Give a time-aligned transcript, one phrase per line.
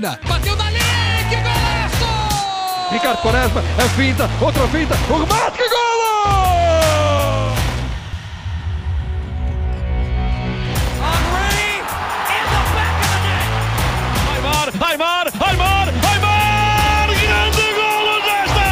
[0.00, 0.18] Argentina.
[0.26, 0.78] Bateu dali,
[1.28, 2.90] que golaço!
[2.90, 5.70] Ricardo Quaresma, a finta, outra finta, o remate, que net.
[14.34, 17.08] Aymar, Aymar, Aymar, Aymar!
[17.08, 18.68] Grande golo desta!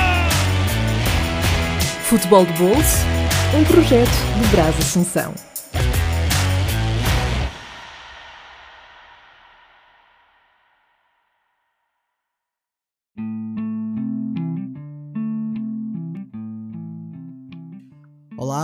[2.05, 3.07] Futebol de Bolso,
[3.55, 4.11] um projeto
[4.41, 5.48] de Brás Assunção.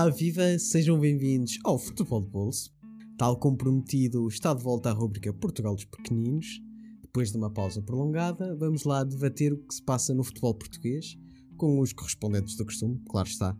[0.04, 0.58] Olá, viva!
[0.58, 2.70] Sejam bem-vindos ao Futebol de Bolso.
[3.16, 6.60] Tal como prometido, está de volta à rubrica Portugal dos Pequeninos.
[7.00, 11.16] Depois de uma pausa prolongada, vamos lá debater o que se passa no futebol português,
[11.56, 13.56] com os correspondentes do costume, claro está.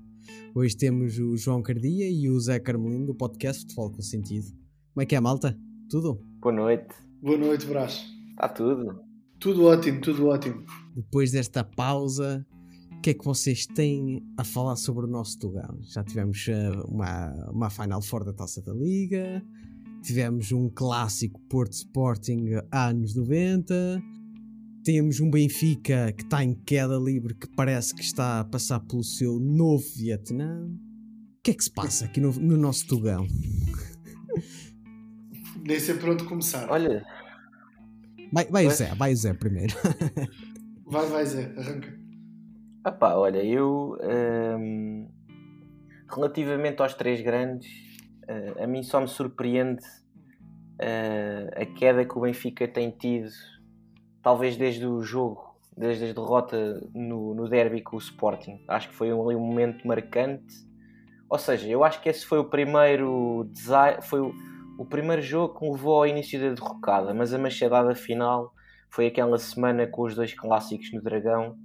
[0.54, 4.48] Hoje temos o João Cardia e o Zé Carmelino do podcast Futebol com Sentido.
[4.92, 5.58] Como é que é, malta?
[5.88, 6.20] Tudo?
[6.42, 6.94] Boa noite.
[7.22, 8.04] Boa noite, Brás.
[8.32, 9.00] Está tudo?
[9.40, 10.62] Tudo ótimo, tudo ótimo.
[10.94, 12.46] Depois desta pausa,
[13.04, 15.78] que é que vocês têm a falar sobre o nosso Tugão?
[15.82, 19.44] Já tivemos eh, uma, uma Final Four da Taça da Liga,
[20.02, 24.02] tivemos um clássico Porto Sporting anos 90,
[24.82, 29.04] temos um Benfica que está em queda livre que parece que está a passar pelo
[29.04, 30.66] seu novo Vietnã.
[30.66, 33.26] O que é que se passa aqui no, no nosso Tugão?
[35.62, 36.70] Nem sei por onde começar.
[36.70, 37.04] Olha,
[38.32, 39.74] Vai, vai o Zé, vai o Zé primeiro.
[40.86, 42.03] Vai, vai, Zé, arranca.
[42.86, 45.08] Opá, olha, eu hum,
[46.12, 47.70] relativamente aos três grandes,
[48.28, 49.84] eh, a mim só me surpreende
[50.78, 53.30] eh, a queda que o Benfica tem tido,
[54.22, 58.64] talvez desde o jogo, desde a derrota no, no derby com o Sporting.
[58.68, 60.54] Acho que foi um, ali um momento marcante.
[61.28, 64.32] Ou seja, eu acho que esse foi o primeiro desi- foi o,
[64.78, 68.52] o primeiro jogo que levou ao início da derrocada, mas a machadada final
[68.90, 71.56] foi aquela semana com os dois clássicos no Dragão,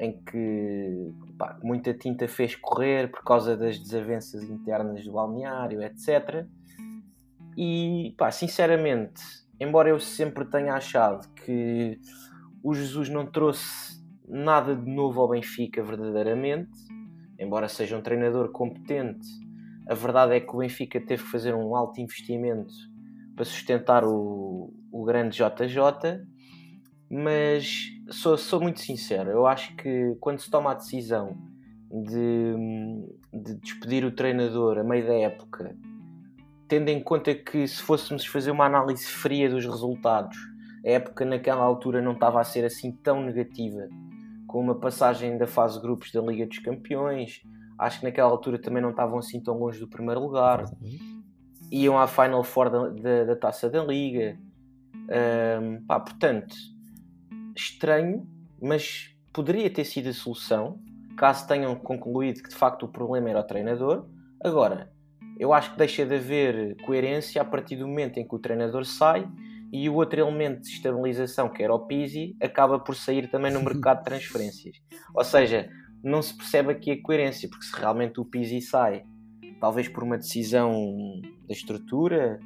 [0.00, 6.46] em que pá, muita tinta fez correr por causa das desavenças internas do balneário, etc.
[7.56, 9.22] E, pá, sinceramente,
[9.60, 12.00] embora eu sempre tenha achado que
[12.62, 16.70] o Jesus não trouxe nada de novo ao Benfica verdadeiramente,
[17.38, 19.28] embora seja um treinador competente,
[19.86, 22.72] a verdade é que o Benfica teve que fazer um alto investimento
[23.36, 26.24] para sustentar o, o grande JJ,
[27.10, 31.36] mas sou, sou muito sincero, eu acho que quando se toma a decisão
[31.90, 32.54] de,
[33.32, 35.76] de despedir o treinador a meio da época,
[36.68, 40.38] tendo em conta que se fôssemos fazer uma análise fria dos resultados,
[40.86, 43.88] a época naquela altura não estava a ser assim tão negativa,
[44.46, 47.42] com uma passagem da fase de grupos da Liga dos Campeões,
[47.76, 50.64] acho que naquela altura também não estavam assim tão longe do primeiro lugar,
[51.72, 54.38] iam à Final Four da, da, da Taça da Liga.
[55.08, 56.54] Ahm, pá, portanto,
[57.56, 58.26] estranho,
[58.60, 60.80] mas poderia ter sido a solução
[61.16, 64.06] caso tenham concluído que de facto o problema era o treinador.
[64.42, 64.90] Agora,
[65.38, 68.86] eu acho que deixa de haver coerência a partir do momento em que o treinador
[68.86, 69.28] sai
[69.70, 73.62] e o outro elemento de estabilização, que era o Pizzi, acaba por sair também no
[73.62, 74.76] mercado de transferências.
[75.14, 75.68] Ou seja,
[76.02, 79.04] não se percebe aqui a coerência, porque se realmente o Pizzi sai,
[79.60, 80.72] talvez por uma decisão
[81.46, 82.40] da estrutura,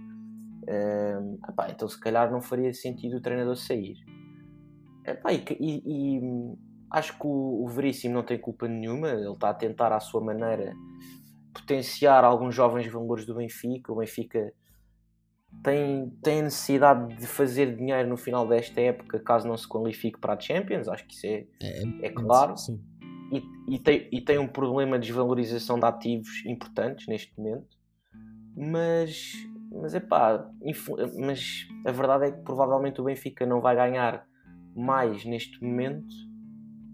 [0.69, 3.97] hum, epá, então se calhar não faria sentido o treinador sair.
[5.07, 5.83] Epá, e, que- e-
[6.19, 6.21] e
[6.91, 10.21] acho que o, o Veríssimo não tem culpa nenhuma, ele está a tentar à sua
[10.23, 10.75] maneira
[11.53, 13.93] potenciar alguns jovens valores do Benfica.
[13.93, 14.53] O Benfica
[15.63, 20.19] tem, tem a necessidade de fazer dinheiro no final desta época caso não se qualifique
[20.19, 21.47] para a Champions, acho que isso é,
[22.03, 22.57] é claro.
[22.57, 22.81] Sim.
[23.33, 27.77] E, e tem, e tem um problema de desvalorização de ativos importantes neste momento.
[28.57, 29.33] Mas,
[29.73, 34.27] mas, epá, influ- mas a verdade é que provavelmente o Benfica não vai ganhar
[34.75, 36.15] mais neste momento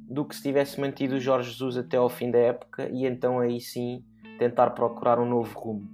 [0.09, 3.39] do que se tivesse mantido o Jorge Jesus até ao fim da época e então
[3.39, 4.03] aí sim
[4.39, 5.89] tentar procurar um novo rumo.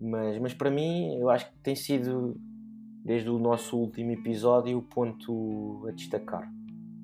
[0.00, 2.36] Mas, mas para mim, eu acho que tem sido,
[3.04, 6.48] desde o nosso último episódio, o ponto a destacar: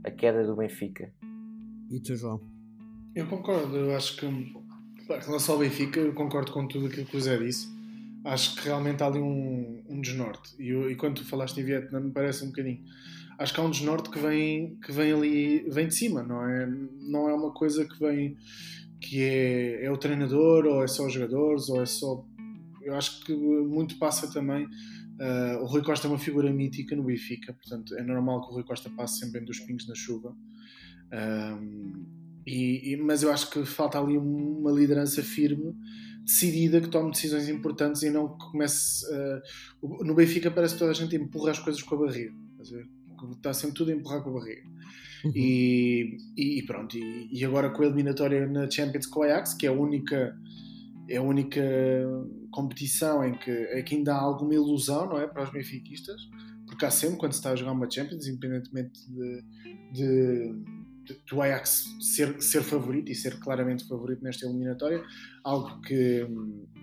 [0.04, 1.12] a queda do Benfica.
[1.90, 2.40] E tu, João?
[3.14, 4.52] Eu concordo, eu acho que em
[5.08, 7.68] relação ao Benfica, eu concordo com tudo aquilo que o Zé disse.
[8.24, 10.54] Acho que realmente há ali um, um desnorte.
[10.58, 12.80] E, eu- e quando tu falaste em Vietnã, me parece um bocadinho.
[13.38, 16.66] Acho que há um desnorte que vem, que vem ali, vem de cima, não é?
[17.00, 18.36] Não é uma coisa que vem
[19.00, 22.24] que é, é o treinador, ou é só os jogadores, ou é só.
[22.82, 24.66] Eu acho que muito passa também.
[25.20, 28.54] ah, o Rui Costa é uma figura mítica no Benfica, portanto é normal que o
[28.54, 30.34] Rui Costa passe sempre em dos pingos na chuva.
[31.12, 32.04] Um,
[32.46, 35.74] e, e- mas eu acho que falta ali uma liderança firme,
[36.24, 39.04] decidida, que tome decisões importantes e não que comece.
[39.06, 42.32] uh, no Benfica parece que toda a gente empurra as coisas com a barriga.
[42.60, 42.88] a ver?
[43.32, 44.62] Está sempre tudo a empurrar com a barriga.
[45.24, 45.32] Uhum.
[45.34, 49.66] E, e pronto, e, e, agora com a eliminatória na Champions com o Ajax, que
[49.66, 50.36] é a única,
[51.08, 51.62] é a única
[52.50, 56.20] competição em que, em que ainda há alguma ilusão não é, para os benfiquistas,
[56.66, 59.44] porque há sempre, quando se está a jogar uma Champions, independentemente de,
[59.92, 60.54] de,
[61.04, 65.02] de, do Ajax ser, ser favorito e ser claramente favorito nesta eliminatória,
[65.42, 66.26] algo que,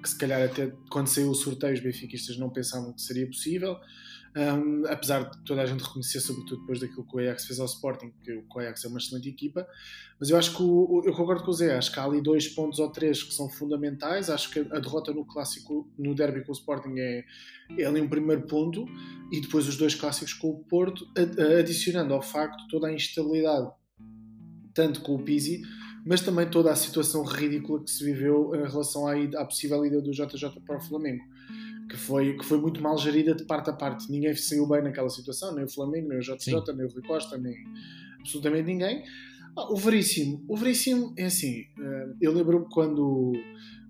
[0.01, 3.77] que se calhar até quando saiu o sorteio os benfiquistas não pensavam que seria possível.
[4.33, 7.65] Um, apesar de toda a gente reconhecer, sobretudo depois daquilo que o Ajax fez ao
[7.65, 9.67] Sporting, que o Ajax é uma excelente equipa,
[10.17, 12.47] mas eu acho que o, eu concordo com o Zé, acho que há ali dois
[12.47, 14.29] pontos ou três que são fundamentais.
[14.29, 17.25] Acho que a derrota no clássico, no derby com o Sporting, é,
[17.77, 18.85] é ali um primeiro ponto,
[19.31, 21.05] e depois os dois clássicos com o Porto,
[21.59, 23.69] adicionando ao facto toda a instabilidade,
[24.73, 25.61] tanto com o Pizzi,
[26.05, 30.01] mas também toda a situação ridícula que se viveu em relação à, à possível ida
[30.01, 31.23] do JJ para o Flamengo
[31.91, 34.09] que foi, que foi muito mal gerida de parte a parte.
[34.09, 36.53] Ninguém saiu bem naquela situação, nem o Flamengo, nem o JJ, Sim.
[36.73, 37.53] nem o Rui Costa, nem
[38.21, 39.03] absolutamente ninguém.
[39.57, 43.33] Ah, o Veríssimo, o Veríssimo é assim, eh, eu lembro-me quando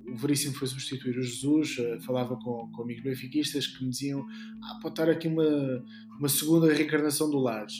[0.07, 4.25] o Veríssimo foi substituir o Jesus, eh, falava com, com amigos benfiquistas que me diziam
[4.63, 5.83] ah, pode estar aqui uma,
[6.18, 7.75] uma segunda reencarnação do Lares.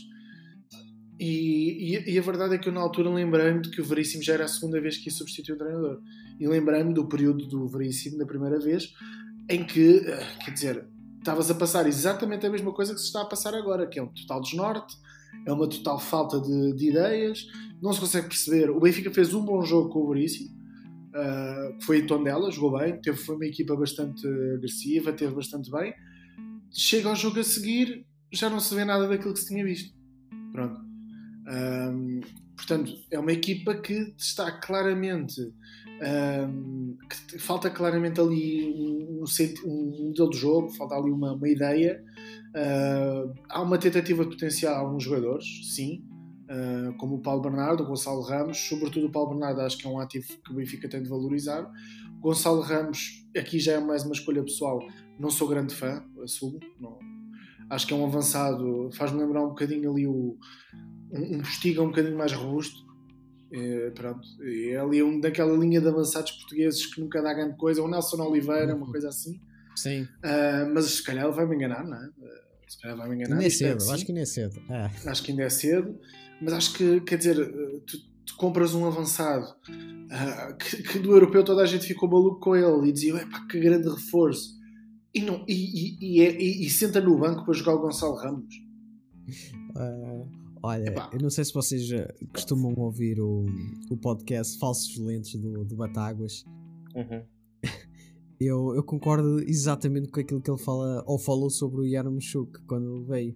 [1.20, 4.24] E, e, e, a verdade é que eu na altura lembrei-me de que o Veríssimo
[4.24, 6.02] já era a segunda vez que ia substituir o treinador.
[6.40, 8.92] E lembrei-me do período do Veríssimo, da primeira vez,
[9.52, 10.88] em que, eh, quer dizer,
[11.20, 14.04] estavas a passar exatamente a mesma coisa que se está a passar agora, que é
[14.04, 14.96] um total desnorte,
[15.46, 17.46] é uma total falta de, de ideias,
[17.82, 18.70] não se consegue perceber.
[18.70, 23.00] O Benfica fez um bom jogo com o Veríssimo, uh, foi em Tondela, jogou bem,
[23.02, 24.26] teve, foi uma equipa bastante
[24.56, 25.94] agressiva, teve bastante bem.
[26.72, 29.94] Chega ao jogo a seguir, já não se vê nada daquilo que se tinha visto.
[30.54, 30.80] Pronto.
[31.48, 32.22] Um,
[32.62, 35.52] portanto, é uma equipa que está claramente
[36.02, 36.96] um,
[37.32, 39.24] que falta claramente ali um,
[39.66, 42.04] um, modelo de jogo, falta ali uma, uma ideia.
[42.50, 46.04] Uh, há uma tentativa de potencial a alguns jogadores, sim,
[46.50, 49.90] uh, como o Paulo Bernardo, o Gonçalo Ramos, sobretudo o Paulo Bernardo, acho que é
[49.90, 51.68] um ativo que o Benfica tem de valorizar.
[52.20, 54.80] Gonçalo Ramos, aqui já é mais uma escolha pessoal,
[55.20, 56.60] não sou grande fã, assumo.
[56.80, 57.00] Não,
[57.72, 60.38] acho que é um avançado, faz-me lembrar um bocadinho ali o,
[61.12, 62.90] um, um postiga um bocadinho mais robusto.
[63.54, 67.84] É, pronto, é ali um daquela linha de avançados portugueses que nunca dá grande coisa,
[67.84, 69.42] o Nelson Oliveira, uma coisa assim.
[69.76, 70.04] Sim.
[70.04, 72.08] Uh, mas se calhar ele vai me enganar, não é?
[72.08, 73.36] Uh, se calhar vai me enganar.
[73.36, 74.62] Ainda é cedo, é acho que ainda é cedo.
[74.70, 74.92] Ah.
[75.06, 76.00] Acho que ainda é cedo,
[76.42, 77.36] mas acho que, quer dizer,
[77.86, 82.40] tu, tu compras um avançado uh, que, que, do europeu toda a gente ficou maluco
[82.40, 84.60] com ele e dizia, pá, que grande reforço.
[85.14, 88.56] E, não, e, e, e, é, e, senta no banco para jogar o Gonçalo Ramos.
[89.76, 90.32] Uh,
[90.64, 91.10] Olha, Epá.
[91.12, 91.90] eu não sei se vocês
[92.32, 93.46] costumam ouvir o,
[93.90, 96.46] o podcast Falsos Lentes do, do Batáguas.
[96.96, 97.24] Uhum.
[98.44, 102.96] Eu, eu concordo exatamente com aquilo que ele fala ou falou sobre o Yarmouk quando
[102.96, 103.36] ele veio.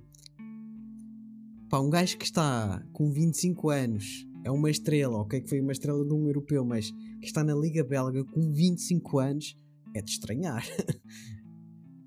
[1.69, 5.41] Pá, um gajo que está com 25 anos, é uma estrela, ok?
[5.41, 6.89] Que foi uma estrela de um europeu, mas
[7.21, 9.55] que está na Liga Belga com 25 anos,
[9.93, 10.65] é de estranhar.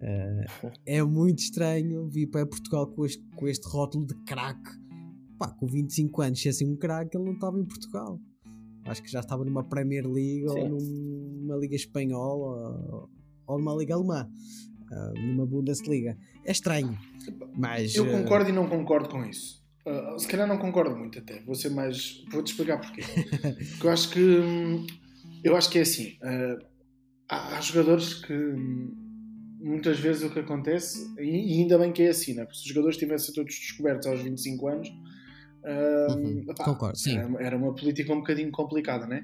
[0.03, 4.88] uh, é muito estranho vir para Portugal com este, com este rótulo de craque
[5.39, 8.21] pá, com 25 anos, se assim um craque, ele não estava em Portugal.
[8.85, 10.61] Acho que já estava numa Premier League Sim.
[10.61, 13.09] ou numa Liga Espanhola
[13.47, 14.29] ou, numa Liga Alemã,
[14.91, 16.17] uh, numa Bundesliga.
[16.45, 16.99] É estranho,
[17.55, 17.95] mas.
[17.95, 18.53] Eu concordo uh...
[18.53, 19.63] e não concordo com isso.
[19.87, 21.43] Uh, se calhar não concordo muito até.
[21.45, 22.25] Vou ser mais.
[22.31, 23.03] Vou-te explicar porquê.
[23.73, 24.21] Porque eu acho que.
[24.21, 24.87] Hum,
[25.45, 26.17] eu acho que é assim.
[27.29, 29.09] há, há jogadores que hum,
[29.61, 32.45] muitas vezes o que acontece, e ainda bem que é assim, né?
[32.45, 34.89] porque se os jogadores tivessem todos descobertos aos 25 anos,
[35.69, 36.45] uhum.
[36.57, 37.17] Concordo, sim.
[37.17, 39.23] Era, era, uma política um bocadinho complicada, né?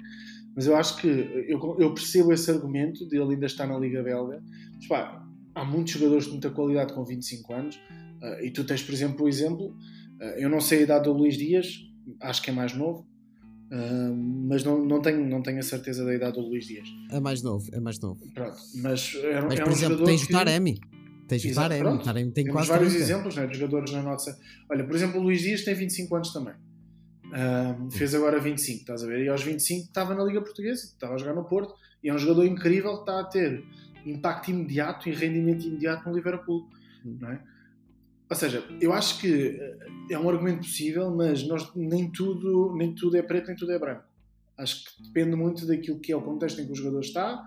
[0.54, 4.02] Mas eu acho que eu, eu percebo esse argumento de ele ainda estar na Liga
[4.02, 4.42] Belga.
[4.76, 5.24] Mas, pá,
[5.54, 7.76] há muitos jogadores de muita qualidade com 25 anos.
[7.76, 9.76] Uh, e tu tens, por exemplo, o exemplo.
[10.20, 11.80] Uh, eu não sei a idade do Luís Dias,
[12.20, 13.06] acho que é mais novo.
[13.72, 14.14] Uh,
[14.48, 16.88] mas não, não, tenho, não tenho a certeza da idade do Luís Dias.
[17.10, 18.20] É mais novo, é mais novo.
[18.32, 20.78] Pronto, mas, é, mas é por um exemplo, tens o Taremi.
[21.42, 23.04] Tens de Taremi, Taremi tem Temos vários 30.
[23.04, 24.38] exemplos né, de jogadores na nossa.
[24.70, 26.54] Olha, por exemplo, o Luís Dias tem 25 anos também.
[27.24, 29.24] Um, fez agora 25, estás a ver?
[29.24, 32.18] E aos 25 estava na Liga Portuguesa, estava a jogar no Porto, e é um
[32.18, 33.64] jogador incrível que está a ter
[34.06, 36.68] impacto imediato e rendimento imediato no Liverpool,
[37.04, 37.42] não é?
[38.30, 39.58] Ou seja, eu acho que
[40.10, 43.78] é um argumento possível, mas nós, nem, tudo, nem tudo é preto, nem tudo é
[43.78, 44.04] branco.
[44.56, 47.42] Acho que depende muito daquilo que é o contexto em que o jogador está,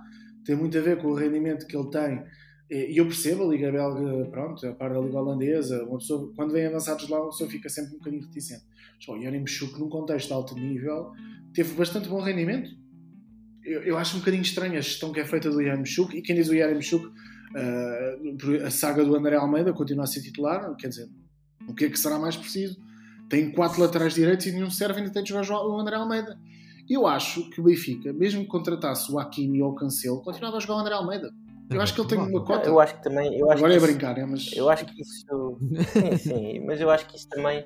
[0.45, 2.23] tem muito a ver com o rendimento que ele tem
[2.69, 6.51] e eu percebo a Liga Belga, pronto, a par da Liga Holandesa, uma pessoa, quando
[6.51, 8.63] vem avançados lá, uma pessoa fica sempre um bocadinho reticente.
[8.99, 11.11] Só o Yarim Chuk, num contexto de alto nível,
[11.53, 12.69] teve bastante bom rendimento.
[13.63, 16.21] Eu, eu acho um bocadinho estranha a gestão que é feita do Yarim Chuk, e
[16.21, 20.75] quem diz o Yarim Chuk, uh, a saga do André Almeida continua a ser titular,
[20.75, 21.09] quer dizer,
[21.69, 22.77] O que é que será mais preciso?
[23.29, 26.37] Tem quatro laterais direitos e nenhum serve, ainda tem de jogar o André Almeida.
[26.89, 30.59] Eu acho que o Benfica, mesmo que contratasse o Hakimi ou o Cancelo, continuava a
[30.59, 31.33] jogar o André Almeida.
[31.69, 32.67] Eu acho que ele tem uma cota.
[32.69, 33.37] Eu acho que também.
[33.37, 34.51] Eu acho Agora que é isso- brincar, é, mas.
[34.55, 35.57] Eu acho que isso.
[35.91, 37.65] Sim, sim, mas eu acho que isso também.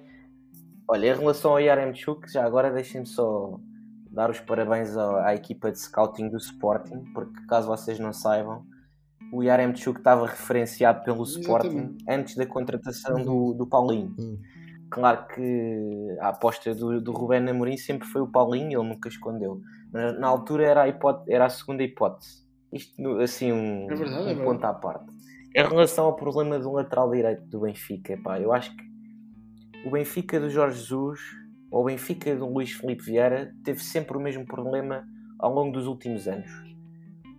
[0.88, 3.60] Olha, em relação ao Yaremchuk, já agora deixem-me só
[4.12, 8.66] dar os parabéns à, à equipa de scouting do Sporting, porque caso vocês não saibam,
[9.32, 12.06] o Yaremchuk estava referenciado pelo Sporting Exatamente.
[12.10, 14.14] antes da contratação do, do Paulinho.
[14.20, 14.38] Hum.
[14.90, 19.62] Claro que a aposta do, do Rubén Amorim sempre foi o Paulinho, ele nunca escondeu.
[19.94, 22.41] Mas na altura era a, hipótese, era a segunda hipótese.
[22.72, 24.44] Isto, assim, um, É verdade, é um verdade.
[24.44, 25.12] ponto à parte.
[25.56, 28.84] Em relação ao problema do lateral direito do Benfica, pá, eu acho que
[29.86, 31.20] o Benfica do Jorge Jesus
[31.70, 35.04] ou o Benfica do Luís Filipe Vieira teve sempre o mesmo problema
[35.40, 36.50] ao longo dos últimos anos.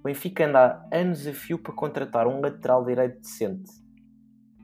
[0.00, 0.58] O Benfica anda
[0.90, 3.70] há anos a fio para contratar um lateral direito decente.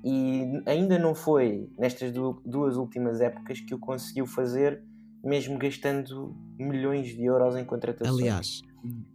[0.05, 4.83] E ainda não foi nestas du- duas últimas épocas que o conseguiu fazer,
[5.25, 8.19] mesmo gastando milhões de euros em contratações.
[8.21, 8.61] Aliás,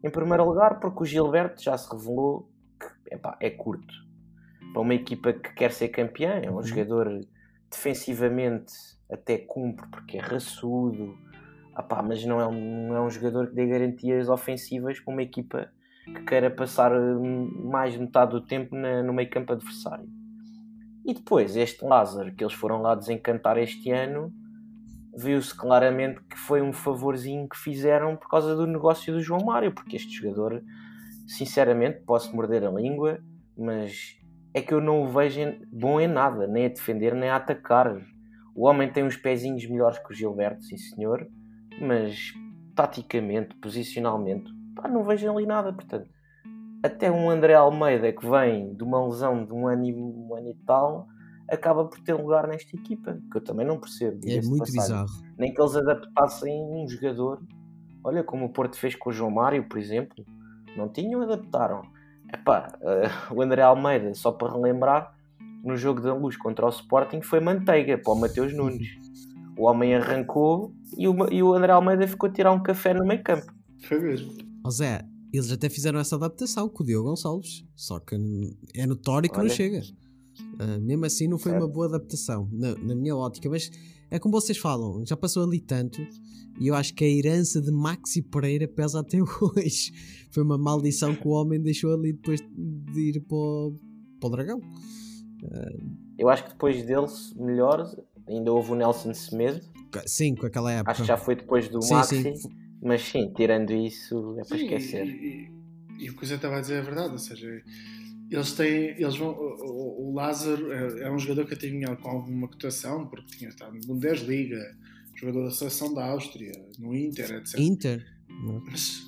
[0.03, 3.93] Em primeiro lugar, porque o Gilberto já se revelou que epá, é curto.
[4.74, 6.63] Para uma equipa que quer ser campeã, é um Uhum.
[6.63, 7.20] jogador
[7.72, 8.74] defensivamente
[9.12, 11.15] até cumpre, porque é raçudo,
[11.77, 15.22] epá, mas não é, um, não é um jogador que dê garantias ofensivas para uma
[15.24, 15.70] equipa
[16.05, 20.08] que queira passar hum, mais de metade do tempo na- no meio campo adversário.
[21.05, 24.34] E depois, este Lázaro, que eles foram lá desencantar este ano,
[25.15, 29.72] viu-se claramente que foi um favorzinho que fizeram por causa do negócio do João Mário,
[29.72, 30.63] porque este jogador,
[31.27, 33.20] sinceramente, posso morder a língua,
[33.58, 34.17] mas
[34.53, 35.39] é que eu não o vejo
[35.72, 37.96] bom em nada, nem a defender, nem a atacar.
[38.55, 41.27] O homem tem uns pezinhos melhores que o Gilberto, sim senhor,
[41.82, 42.34] mas
[42.75, 46.10] taticamente, posicionalmente, pá, não vejo ali nada, portanto.
[46.84, 50.50] Até um André Almeida que vem de uma lesão de um ano e, um ano
[50.50, 51.08] e tal,
[51.50, 54.19] acaba por ter lugar nesta equipa, que eu também não percebo.
[54.27, 55.35] é muito passagem bizarro.
[55.38, 57.41] nem que eles adaptassem um jogador.
[58.03, 60.25] Olha como o Porto fez com o João Mário, por exemplo.
[60.75, 61.81] Não tinham, adaptaram.
[62.33, 65.15] Epá, eh, o André Almeida, só para relembrar,
[65.63, 68.89] no jogo da luz contra o Sporting foi manteiga para o Mateus Nunes.
[69.57, 73.05] O homem arrancou e o, e o André Almeida ficou a tirar um café no
[73.05, 73.53] meio campo.
[73.88, 74.33] Foi mesmo.
[74.65, 78.15] Ó Zé, eles até fizeram essa adaptação com o Diogo Gonçalves, só que
[78.75, 79.53] é notório que não Olha.
[79.53, 79.81] chega.
[80.60, 81.63] Ah, mesmo assim, não foi Certo.
[81.63, 83.70] uma boa adaptação, na, na minha ótica, mas
[84.12, 86.00] é como vocês falam, já passou ali tanto,
[86.60, 89.92] e eu acho que a herança de Maxi Pereira pesa até hoje.
[90.32, 93.75] Foi uma maldição que o homem deixou ali depois de ir para o,
[94.20, 94.62] para o Dragão.
[96.18, 97.90] Eu acho que depois dele, melhor,
[98.28, 99.62] ainda houve o Nelson Semedo.
[100.06, 100.92] Sim, com aquela época.
[100.92, 102.36] Acho que já foi depois do Sim, Maxi.
[102.36, 102.50] sim.
[102.82, 105.06] Mas sim, tirando isso, é para Sim, esquecer.
[105.08, 105.50] E,
[106.00, 107.48] e- e o que o Zé estava a dizer é verdade, ou seja,
[108.32, 112.10] eles têm, eles vão, o, o- Lázaro é, é um jogador que até vinha com
[112.10, 114.60] alguma cotação, porque tinha estado no Bundesliga,
[115.15, 117.60] jogador da seleção da Áustria, no Inter, etc.
[117.60, 118.06] Inter.
[118.65, 119.01] Mas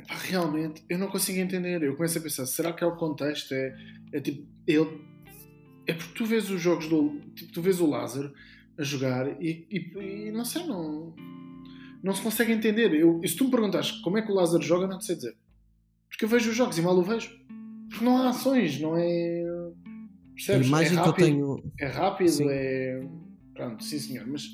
[0.00, 1.82] epá, realmente eu não consigo entender.
[1.82, 3.52] Eu começo a pensar, será que é o contexto?
[3.52, 3.76] É,
[4.12, 5.06] é tipo, ele.
[5.86, 7.20] É porque tu vês os jogos do.
[7.34, 8.32] Tipo, tu vês o Lázaro
[8.76, 11.14] a jogar e, e- e não sei, não.
[12.02, 12.92] Não se consegue entender.
[12.94, 15.36] Eu, se tu me perguntas como é que o Lázaro joga, não te sei dizer.
[16.08, 17.30] Porque eu vejo os jogos e mal o vejo.
[17.88, 19.42] Porque não há ações, não é.
[19.42, 20.66] A Percebes?
[20.68, 21.72] imagem é que eu rápido, tenho.
[21.80, 22.46] é rápido, Sim.
[22.48, 23.08] é.
[23.54, 24.44] Pronto, sim senhor, mas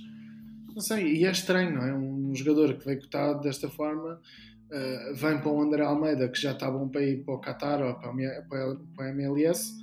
[0.75, 1.95] não sei, e é estranho, não é?
[1.95, 4.19] Um jogador que veio cotado desta forma
[4.73, 7.83] eh, vem para o André Almeida, que já está bom para ir para o Qatar
[7.83, 9.75] ou para a, para a- para a MLS,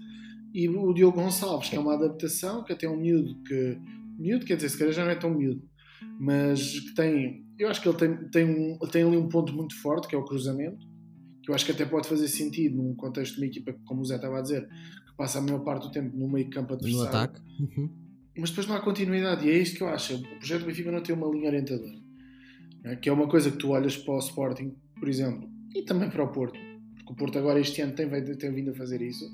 [0.54, 3.78] e o Diogo Gonçalves, que é uma adaptação, que até é um miúdo que.
[4.18, 5.62] Miúdo, quer dizer, se calhar já não é tão miúdo,
[6.20, 7.46] mas que tem.
[7.60, 10.18] Eu acho que ele tem, tem, um, tem ali um ponto muito forte, que é
[10.18, 10.84] o cruzamento,
[11.44, 14.06] que eu acho que até pode fazer sentido num contexto de uma equipa, como o
[14.06, 16.76] Zé estava a dizer, que passa a maior parte do tempo no meio campo No
[16.76, 17.42] adversário ataque.
[17.60, 17.90] Uhum.
[18.38, 20.16] mas depois não há continuidade e é isto que eu acho.
[20.16, 21.94] O projeto do Benfica não tem uma linha orientadora,
[22.84, 22.96] não é?
[22.96, 26.24] que é uma coisa que tu olhas para o Sporting, por exemplo, e também para
[26.24, 26.60] o Porto,
[26.96, 29.26] porque o Porto agora este ano tem, vindo- tem vindo a fazer isso,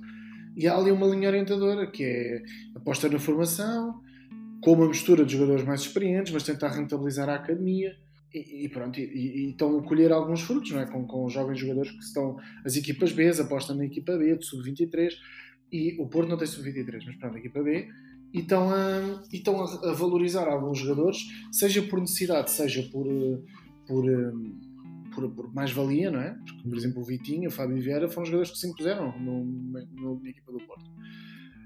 [0.56, 2.44] e há ali uma linha orientadora que é
[2.76, 4.02] aposta na formação,
[4.62, 7.96] com uma mistura de jogadores mais experientes, mas tentar rentabilizar a academia.
[8.34, 10.86] E, pronto, e, e- estão a colher alguns frutos, não é?
[10.86, 12.38] Com, com jovens jogadores que estão.
[12.66, 15.12] As equipas B apostam na equipa B, de sub-23,
[15.72, 17.88] e o Porto não tem sub-23, mas pronto, a equipa B,
[18.34, 21.20] e estão, a, e estão a, a valorizar alguns jogadores,
[21.52, 23.40] seja por necessidade, seja por, eh,
[23.88, 24.32] por, eh,
[25.14, 26.32] por, por mais-valia, não é?
[26.46, 30.30] Porque, por exemplo, o Vitinho, o Fábio Vieira foram jogadores que se impuseram no, na
[30.30, 30.90] equipa do Porto.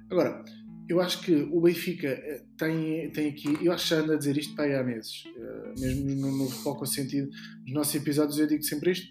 [0.09, 0.43] Agora,
[0.91, 4.17] eu acho que o Benfica eh, tem, tem aqui, eu acho que já ando a
[4.17, 7.29] dizer isto para aí há meses, eh, mesmo no, no com sentido,
[7.63, 9.07] nos nossos episódios eu digo sempre isto,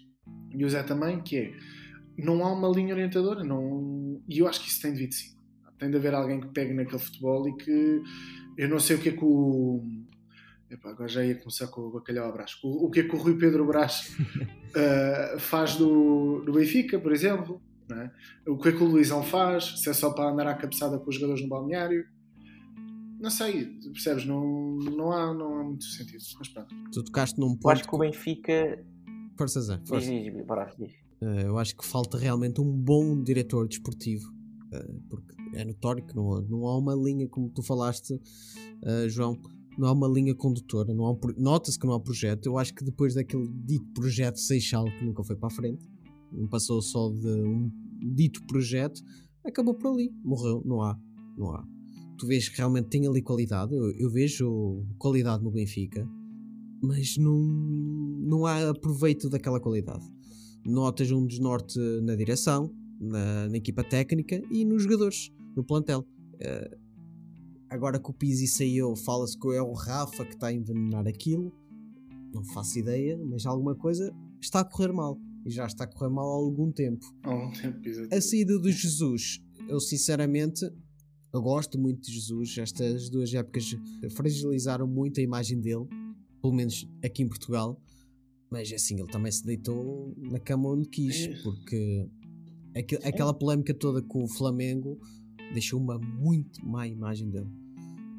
[0.51, 1.53] e o Zé também, que é,
[2.19, 5.35] não há uma linha orientadora, não, e eu acho que isso tem devido sim.
[5.79, 8.03] Tem de haver alguém que pegue naquele futebol e que
[8.55, 9.83] eu não sei o que é que o.
[10.69, 12.59] Epá, agora já ia começar com o bacalhau a Brás.
[12.63, 17.11] O, o que é que o Rui Pedro Brás uh, faz do, do Benfica, por
[17.11, 17.59] exemplo?
[17.95, 18.11] É?
[18.49, 19.79] O que é que o Luizão faz?
[19.81, 22.05] Se é só para andar à cabeçada com os jogadores no balneário?
[23.19, 24.25] Não sei, percebes?
[24.25, 26.23] Não, não, há, não há muito sentido.
[26.39, 26.75] Mas pronto.
[26.91, 27.65] Tu tocaste num ponto.
[27.65, 28.85] Eu acho que o Benfica.
[29.37, 29.79] Força, Zé.
[29.85, 30.09] Força.
[30.09, 30.91] Diz, diz, Brás, diz.
[31.21, 34.27] Uh, eu acho que falta realmente um bom diretor desportivo.
[34.73, 39.39] Uh, porque é notório que não, não há uma linha, como tu falaste, uh, João,
[39.77, 42.45] não há uma linha condutora, não há um, nota-se que não há projeto.
[42.45, 45.87] Eu acho que depois daquele dito projeto Seixal que nunca foi para a frente,
[46.31, 47.71] não passou só de um
[48.13, 49.01] dito projeto,
[49.43, 50.97] acabou por ali, morreu, não há,
[51.37, 51.65] não há.
[52.17, 56.07] Tu vês que realmente tem ali qualidade, eu, eu vejo qualidade no Benfica,
[56.81, 60.05] mas não, não há aproveito daquela qualidade.
[60.65, 66.05] Notas um desnorte na direção, na, na equipa técnica e nos jogadores, no plantel.
[66.35, 66.77] Uh,
[67.69, 71.51] agora que o Pizzi saiu, fala-se que é o Rafa que está a envenenar aquilo.
[72.33, 75.19] Não faço ideia, mas alguma coisa está a correr mal.
[75.45, 77.05] E já está a correr mal há algum tempo.
[77.23, 78.13] Há algum tempo, exatamente.
[78.15, 80.65] A saída do Jesus, eu sinceramente
[81.33, 82.57] eu gosto muito de Jesus.
[82.57, 83.75] Estas duas épocas
[84.11, 85.85] fragilizaram muito a imagem dele,
[86.41, 87.81] pelo menos aqui em Portugal.
[88.49, 92.05] Mas assim, ele também se deitou na cama onde quis, porque
[93.03, 94.99] aquela polémica toda com o Flamengo
[95.53, 97.49] deixou uma muito má imagem dele.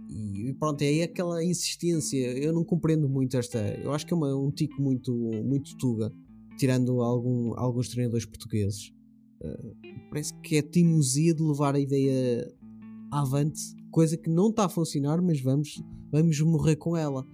[0.08, 2.16] E pronto, é aí aquela insistência.
[2.38, 3.58] Eu não compreendo muito esta.
[3.82, 5.14] Eu acho que é uma, um tico muito,
[5.44, 6.10] muito tuga,
[6.62, 8.92] tirando algum, alguns treinadores portugueses.
[9.42, 9.74] Uh,
[10.08, 12.48] parece que é teimosia de levar a ideia
[13.10, 17.26] avante, coisa que não está a funcionar, mas vamos, vamos morrer com ela.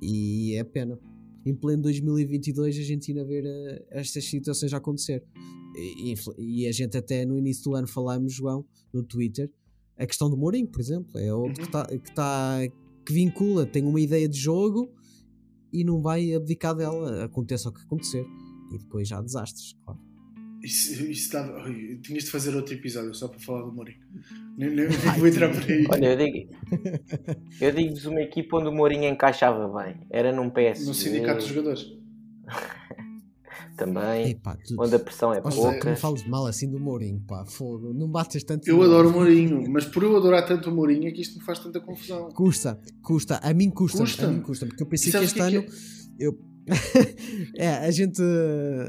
[0.00, 0.98] E é pena.
[1.44, 5.22] Em pleno 2022 a gente ir a ver uh, estas situações a acontecer.
[5.76, 9.50] E, e, a gente até no início do ano falamos, João, no Twitter,
[9.98, 11.66] a questão do Mourinho, por exemplo, é outro uhum.
[11.66, 12.58] que, tá, que, tá,
[13.04, 14.90] que vincula, tem uma ideia de jogo
[15.70, 18.26] e não vai abdicar dela, aconteça o que acontecer.
[18.74, 20.00] E depois já há desastres, claro.
[20.62, 21.64] Isso, isso dava,
[22.02, 23.98] tinhas de fazer outro episódio só para falar do Mourinho.
[24.56, 25.84] Nem, nem, vou entrar por aí.
[25.90, 26.54] Olha, eu digo,
[27.60, 30.06] eu digo-vos uma equipa onde o Mourinho encaixava bem.
[30.08, 30.86] Era num PS.
[30.86, 31.84] No sindicato dos jogadores.
[33.76, 35.90] também, Epá, tu, onde a pressão é pouca.
[35.90, 38.68] Não fales mal assim do Mourinho, pá, fogo, não bates tanto.
[38.68, 41.44] Eu adoro o Mourinho, mas por eu adorar tanto o Mourinho é que isto me
[41.44, 42.28] faz tanta confusão.
[42.30, 44.26] Custa, custa, a mim custa, custa.
[44.26, 45.66] a mim custa, porque eu pensei que este que é ano é?
[46.18, 46.51] eu
[47.56, 48.22] é, a gente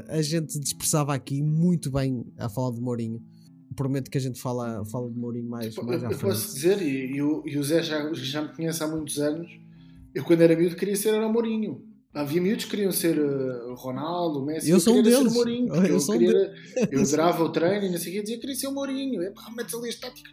[0.08, 3.22] a gente dispersava aqui muito bem a falar do Mourinho.
[3.74, 6.20] Prometo que a gente fala, fala de Mourinho mais, mais eu, à frente.
[6.20, 9.50] posso dizer, e, e, o, Zé já, já me conhece há muitos anos,
[10.14, 11.82] eu quando era miúdo queria ser era o Mourinho.
[12.14, 14.70] Havia miúdos que queriam ser uh, Ronaldo, Messi.
[14.70, 15.18] Eu, eu sou um deles.
[15.18, 16.54] Ser Mourinho, eu, eu, sou queria,
[16.92, 19.20] eu adorava o treino e não sei o que, dizia que queria ser o Mourinho.
[19.20, 20.32] É pá, metes ali as táticas.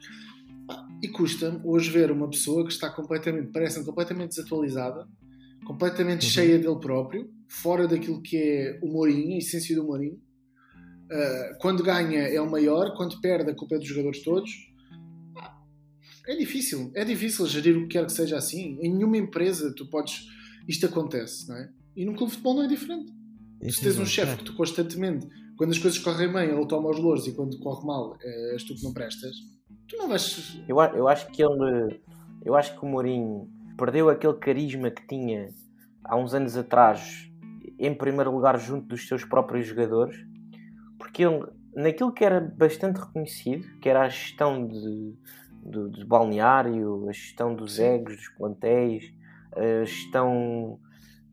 [1.01, 5.07] e custa-me hoje ver uma pessoa que está completamente, parece completamente desatualizada,
[5.71, 6.31] completamente uhum.
[6.31, 10.19] cheia dele próprio, fora daquilo que é o Mourinho, a essência do Mourinho.
[11.09, 14.51] Uh, quando ganha é o maior, quando perde a culpa é dos jogadores todos.
[16.27, 18.77] É difícil, é difícil gerir o que quer que seja assim.
[18.81, 20.27] Em nenhuma empresa tu podes
[20.67, 21.69] isto acontece, não é?
[21.95, 23.11] E num clube de futebol não é diferente.
[23.61, 26.89] Isso Se tens um chefe que tu constantemente, quando as coisas correm bem, ele toma
[26.89, 29.35] os louros e quando corre mal, eh, és tu que não prestas,
[29.87, 30.57] tu não vais.
[30.67, 32.01] Eu, eu acho que ele.
[32.43, 33.49] Eu acho que o Mourinho
[33.81, 35.49] perdeu aquele carisma que tinha
[36.03, 37.27] há uns anos atrás,
[37.79, 40.15] em primeiro lugar, junto dos seus próprios jogadores,
[40.99, 45.15] porque ele, naquilo que era bastante reconhecido, que era a gestão de,
[45.89, 49.11] de balneário, a gestão dos egos, dos plantéis,
[49.55, 50.79] a gestão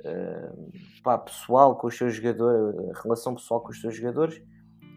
[0.00, 0.72] uh,
[1.04, 4.42] pá, pessoal com os seus jogadores, a relação pessoal com os seus jogadores,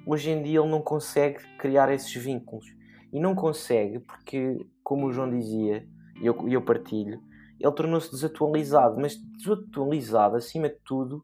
[0.07, 2.65] hoje em dia ele não consegue criar esses vínculos.
[3.11, 5.85] E não consegue porque, como o João dizia,
[6.21, 7.19] e eu, eu partilho,
[7.63, 11.23] ele tornou-se desatualizado, mas desatualizado acima de tudo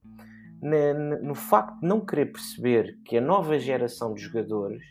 [0.61, 4.83] na, no facto de não querer perceber que a nova geração de jogadores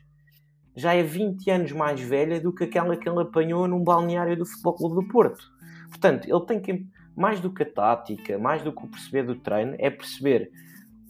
[0.77, 4.45] já é 20 anos mais velha do que aquela que ele apanhou num balneário do
[4.45, 5.43] Futebol Clube do Porto.
[5.89, 9.37] Portanto, ele tem que mais do que a tática, mais do que o perceber do
[9.37, 10.51] treino, é perceber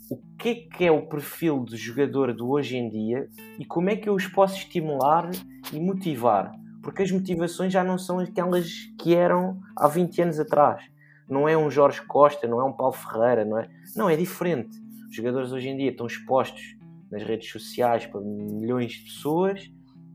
[0.08, 3.90] o que é que é o perfil do jogador do hoje em dia e como
[3.90, 5.28] é que eu os posso estimular
[5.72, 6.52] e motivar.
[6.86, 10.84] Porque as motivações já não são aquelas que eram há 20 anos atrás.
[11.28, 13.68] Não é um Jorge Costa, não é um Paulo Ferreira, não é?
[13.96, 14.78] Não, é diferente.
[15.10, 16.76] Os jogadores hoje em dia estão expostos
[17.10, 19.68] nas redes sociais para milhões de pessoas.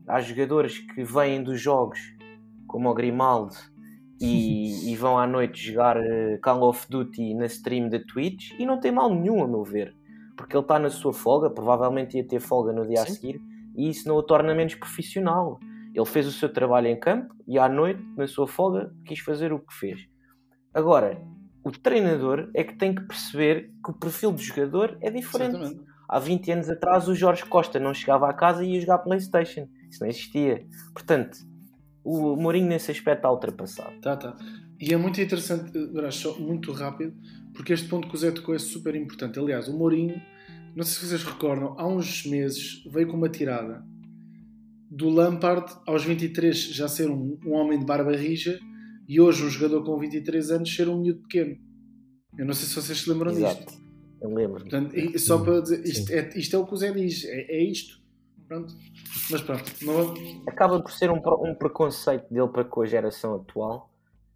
[0.08, 2.00] Há jogadores que vêm dos jogos,
[2.66, 3.54] como o Grimaldo,
[4.18, 8.64] e, e, vão à noite jogar eh, Call of Duty na stream da Twitch e
[8.64, 9.94] não tem mal nenhum, a meu ver,
[10.34, 13.02] porque ele está na sua folga, provavelmente ia ter folga no dia Sim.
[13.02, 13.42] a seguir,
[13.76, 15.60] e isso não o torna menos profissional.
[15.94, 19.52] Ele fez o seu trabalho em campo e à noite, na sua folga, quis fazer
[19.52, 20.06] o que fez.
[20.72, 21.20] Agora,
[21.64, 25.56] o treinador é que tem que perceber que o perfil do jogador é diferente.
[25.56, 25.92] Exatamente.
[26.08, 29.68] Há 20 anos atrás o Jorge Costa não chegava à casa e ia jogar Playstation.
[29.88, 30.66] Isso não existia.
[30.92, 31.38] Portanto,
[32.04, 33.98] o Mourinho nesse aspecto está ultrapassado.
[34.00, 34.36] Tá, tá.
[34.80, 35.72] E é muito interessante,
[36.10, 37.14] só muito rápido,
[37.54, 39.38] porque este ponto que o Zé tocou é super importante.
[39.38, 40.20] Aliás, o Mourinho,
[40.74, 43.84] não sei se vocês recordam, há uns meses veio com uma tirada
[44.94, 48.58] do Lampard aos 23 já ser um, um homem de barba rija
[49.08, 51.56] e hoje um jogador com 23 anos ser um miúdo pequeno.
[52.38, 53.64] Eu não sei se vocês se lembram Exato.
[53.66, 53.82] disto.
[54.20, 54.60] Eu lembro.
[54.60, 57.64] Portanto, só para dizer, isto é, isto é o que o Zé diz, é, é
[57.64, 58.00] isto.
[58.46, 58.74] Pronto.
[59.30, 60.14] Mas pronto, não,
[60.46, 63.90] Acaba por ser um, um preconceito dele para com a geração atual.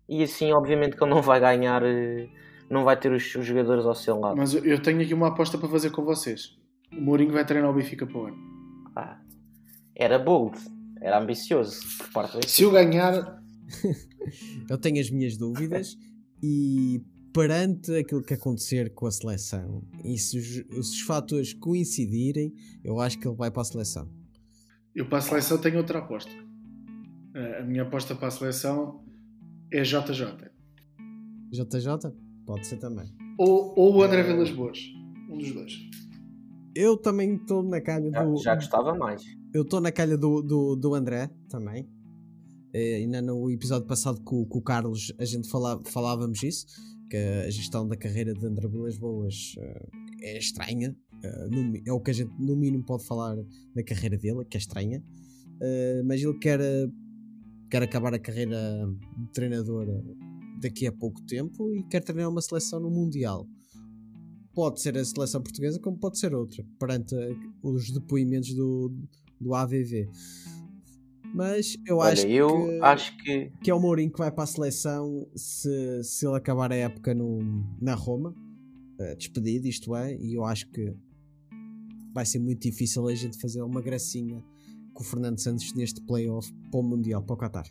[0.08, 2.28] E assim, obviamente, que ele não vai ganhar, eh,
[2.70, 4.36] não vai ter os, os jogadores ao seu lado.
[4.36, 6.56] mas eu- eu tenho aqui uma aposta para fazer com vocês.
[6.92, 8.36] O Mourinho vai treinar o Benfica para o ano.
[8.96, 9.20] Ah,
[9.96, 10.56] era bold,
[11.00, 11.80] era ambicioso.
[11.98, 13.42] Por parte do Se eu ganhar,
[14.70, 15.96] Eu tenho as minhas dúvidas
[16.42, 22.52] e perante aquilo que acontecer com a seleção e se os, se os fatores coincidirem,
[22.84, 24.08] eu acho que ele vai para a seleção.
[24.94, 26.30] eu para a seleção tenho outra aposta.
[27.58, 29.04] A minha aposta para a seleção
[29.70, 30.50] é JJ.
[31.50, 32.12] JJ?
[32.46, 33.06] Pode ser também.
[33.38, 34.78] Ou, ou o André Vilas Boas.
[35.30, 35.72] Um dos dois.
[36.74, 38.36] Eu também estou na calha Já, do.
[38.38, 39.22] já gostava mais.
[39.54, 41.88] Eu estou na calha do, do, do André também.
[42.74, 46.66] Eh, ainda no episódio passado com, com o Carlos a gente fala, falávamos isso,
[47.08, 49.88] que a gestão da carreira de André Vilas Boas eh,
[50.22, 50.94] é estranha.
[51.22, 53.36] eh, no é o que a gente no mínimo pode falar
[53.74, 55.02] da carreira dele, que é estranha.
[55.62, 56.60] Eh, mas ele quer,
[57.70, 58.58] quer acabar a carreira
[59.16, 59.86] de treinador
[60.60, 63.46] daqui a pouco tempo e quer treinar uma seleção no Mundial.
[64.52, 67.14] Pode ser a seleção portuguesa, como pode ser outra, perante
[67.62, 68.90] os depoimentos do,
[69.40, 70.08] do AVV.
[71.34, 74.44] Mas eu Olha, acho, eu que, acho que que é o Mourinho que vai para
[74.44, 77.40] a seleção se, se ele acabar a época no,
[77.80, 78.34] na Roma,
[78.98, 80.94] eh, despedido, isto é, e eu acho que
[82.14, 84.42] vai ser muito difícil a gente fazer uma gracinha
[84.94, 87.66] com o Fernando Santos neste playoff para o Mundial, para o Qatar.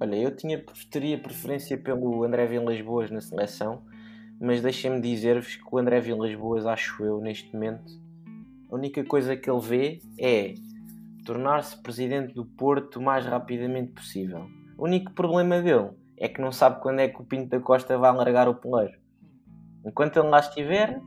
[0.00, 3.82] Olha, eu tinha, teria preferência pelo André Vilas Boas na seleção,
[4.40, 7.92] mas deixem-me dizer-vos que o André Vilas Boas, acho eu, neste momento,
[8.70, 10.54] a única coisa que ele vê é
[11.28, 14.46] tornar-se presidente do Porto o mais rapidamente possível.
[14.78, 17.98] O único problema dele é que não sabe quando é que o Pinto da Costa
[17.98, 18.98] vai largar o poleiro.
[19.84, 20.98] Enquanto ele lá estiver,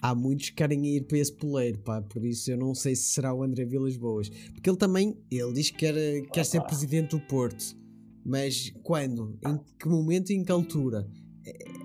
[0.00, 3.12] Há muitos que querem ir para esse poleiro, pá, por isso eu não sei se
[3.12, 4.28] será o André Vilas Boas.
[4.52, 7.64] Porque ele também, ele diz que quer, quer ser presidente do Porto.
[8.24, 9.38] Mas quando?
[9.46, 11.06] Em que momento e em que altura?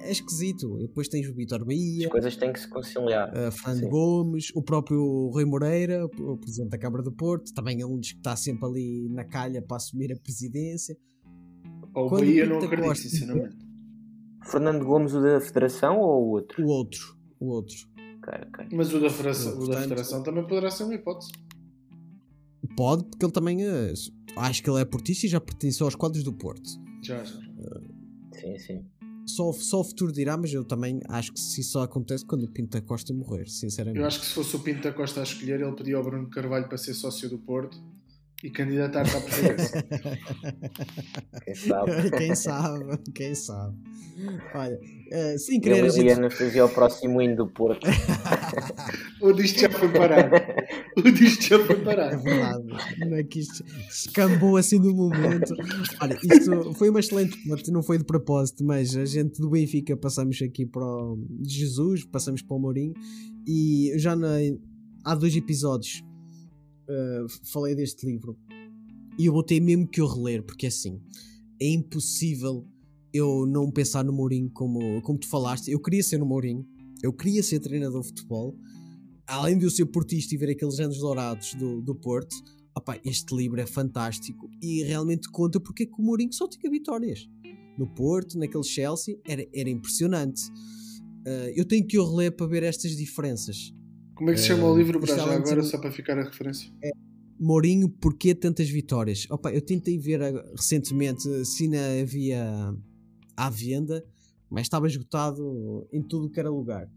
[0.01, 0.77] É, esquisito.
[0.79, 3.29] E depois tens o Vitor as Bahia, coisas têm que se conciliar.
[3.37, 3.89] a Fernando Sim.
[3.89, 8.11] Gomes, o próprio Rui Moreira, o presidente da Câmara do Porto, também é um dos
[8.11, 10.97] que está sempre ali na calha para assumir a presidência.
[11.93, 13.57] Ou o Quando Bahia não acredito, Costa- sinceramente.
[14.45, 16.63] Fernando Gomes, o da Federação ou o outro?
[16.63, 17.75] O outro, o outro.
[18.21, 18.67] Ok, ok.
[18.71, 21.31] Mas o da, federação, o da Portanto- Federação também poderá ser uma hipótese.
[22.75, 23.93] Pode, porque ele também é,
[24.37, 26.69] acho que ele é portista e já pertence aos quadros do Porto.
[27.03, 27.39] Já, já.
[28.39, 28.85] Sim, sim.
[29.29, 32.43] Só, só o futuro dirá, mas eu também acho que se isso só acontece quando
[32.43, 33.99] o Pinto da Costa morrer, sinceramente.
[33.99, 36.29] Eu acho que se fosse o Pinto da Costa a escolher, ele pedia ao Bruno
[36.29, 37.77] Carvalho para ser sócio do Porto
[38.43, 39.85] e candidatar-se à presidência.
[41.45, 42.11] Quem sabe?
[42.17, 43.77] quem sabe, quem sabe.
[44.53, 44.79] Olha,
[45.11, 46.29] eh, sem querer a a gente...
[46.29, 47.85] Fazia o próximo hino do Porto.
[49.21, 50.35] o disto já foi parado.
[50.97, 52.23] O disto já foi É parado.
[52.23, 55.53] verdade, não é que isto escambou assim no momento.
[56.01, 59.95] Olha, isto foi uma excelente ponte, não foi de propósito, mas a gente do Benfica
[59.97, 62.93] passamos aqui para o Jesus, passamos para o Mourinho
[63.47, 64.37] e já na-
[65.03, 66.03] há dois episódios
[66.89, 68.37] uh, falei deste livro
[69.17, 70.99] e eu botei mesmo que eu reler, porque assim
[71.61, 72.65] é impossível
[73.13, 75.69] eu não pensar no Mourinho como, como tu falaste.
[75.71, 76.65] Eu queria ser no Mourinho,
[77.03, 78.57] eu queria ser treinador de futebol,
[79.27, 82.35] além de eu ser portista e ver aqueles anos dourados do, do Porto.
[82.75, 86.69] opá, este livro é fantástico e realmente conta porque é que o Mourinho só tinha
[86.69, 87.27] vitórias.
[87.77, 90.41] No Porto, naquele Chelsea, era, era impressionante.
[91.25, 93.73] Uh, eu tenho que o reler para ver estas diferenças.
[94.15, 96.17] Como é que se chama Eh, o livro, isto Brás, já agora, só para ficar
[96.19, 96.69] a referência?
[97.39, 99.25] Mourinho, porquê tantas vitórias?
[99.29, 102.75] Opa, eu tentei ver ah, recentemente se ainda havia
[103.37, 104.05] à venda,
[104.49, 106.89] mas estava esgotado em tudo que era lugar.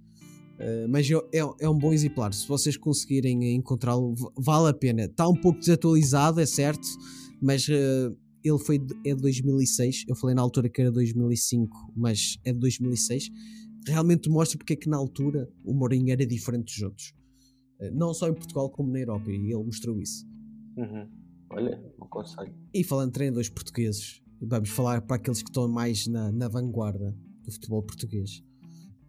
[0.63, 2.33] Uh, mas é, é um bom exemplar.
[2.33, 5.05] Se vocês conseguirem encontrá-lo, vale a pena.
[5.05, 6.87] Está um pouco desatualizado, é certo,
[7.41, 10.05] mas uh, ele foi de, é de 2006.
[10.09, 13.29] Eu falei na altura que era 2005, mas é de 2006.
[13.87, 17.15] Realmente mostra porque é que na altura o Mourinho era diferente dos outros.
[17.81, 20.25] Uh, não só em Portugal como na Europa, e ele mostrou isso.
[20.77, 21.09] Uhum.
[21.51, 22.55] Olha, o conselho.
[22.73, 27.15] E falando de treinadores portugueses, vamos falar para aqueles que estão mais na, na vanguarda
[27.45, 28.43] do futebol português.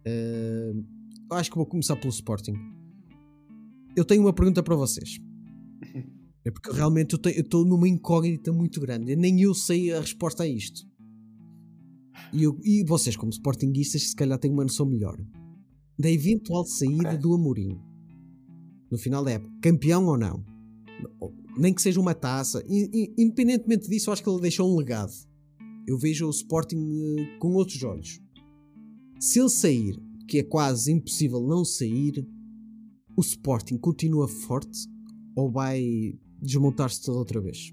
[0.06, 0.84] Uh,
[1.30, 2.54] acho que vou começar pelo Sporting.
[3.96, 5.18] Eu tenho uma pergunta para vocês.
[6.44, 9.16] É porque realmente eu estou numa incógnita muito grande.
[9.16, 10.82] Nem eu sei a resposta a isto.
[12.32, 15.16] E, eu, e vocês, como Sportinguistas, se calhar têm uma noção melhor.
[15.98, 17.18] Da eventual saída okay.
[17.18, 17.78] do Amorim.
[18.90, 19.52] No final da época.
[19.62, 20.44] Campeão ou não?
[21.56, 22.62] Nem que seja uma taça.
[22.68, 25.12] Independentemente disso, eu acho que ele deixou um legado.
[25.86, 28.20] Eu vejo o Sporting uh, com outros olhos.
[29.24, 29.96] Se ele sair,
[30.28, 32.28] que é quase impossível não sair,
[33.16, 34.86] o Sporting continua forte
[35.34, 35.80] ou vai
[36.42, 37.72] desmontar-se toda outra vez?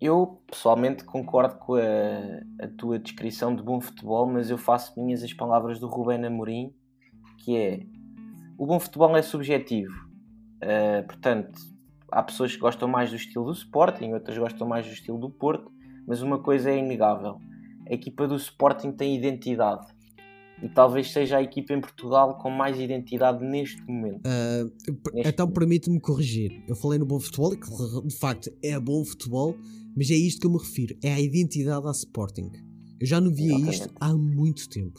[0.00, 5.22] Eu pessoalmente concordo com a, a, tua descrição de bom futebol, mas eu faço minhas
[5.22, 6.74] as palavras do Rubén Amorim,
[7.44, 7.86] que é
[8.58, 9.94] o bom futebol é subjetivo.
[9.94, 11.60] Uh, portanto,
[12.10, 15.30] há pessoas que gostam mais do estilo do Sporting, outras gostam mais do estilo do
[15.30, 15.70] Porto,
[16.08, 17.38] mas uma coisa é inegável:
[17.88, 19.94] a equipa do Sporting tem identidade
[20.62, 24.22] e talvez seja a equipa em Portugal com mais identidade neste momento.
[24.26, 26.62] Uh, neste então permite-me corrigir.
[26.66, 27.68] Eu falei no bom futebol e que
[28.06, 29.56] de facto é bom futebol,
[29.96, 32.50] mas é isto que eu me refiro: é a identidade da Sporting.
[32.98, 33.74] Eu já não via Exatamente.
[33.74, 34.98] isto há muito tempo.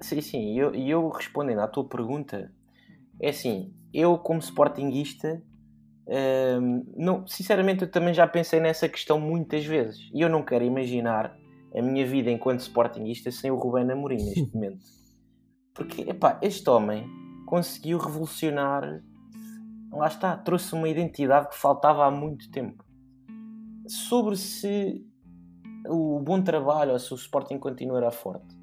[0.00, 2.52] Sim, sim, e eu, eu respondendo à tua pergunta,
[3.20, 5.42] é assim: eu, como Sportingista,
[6.60, 10.64] um, não, sinceramente, eu também já pensei nessa questão muitas vezes e eu não quero
[10.64, 11.36] imaginar
[11.74, 14.84] a minha vida enquanto Sportingista sem o Rubén Amorim neste momento.
[15.74, 17.06] Porque, epá, este homem
[17.46, 19.02] conseguiu revolucionar,
[19.92, 22.84] lá está, trouxe uma identidade que faltava há muito tempo.
[23.86, 25.06] Sobre se
[25.86, 28.56] o bom trabalho ou se o Sporting continuará forte.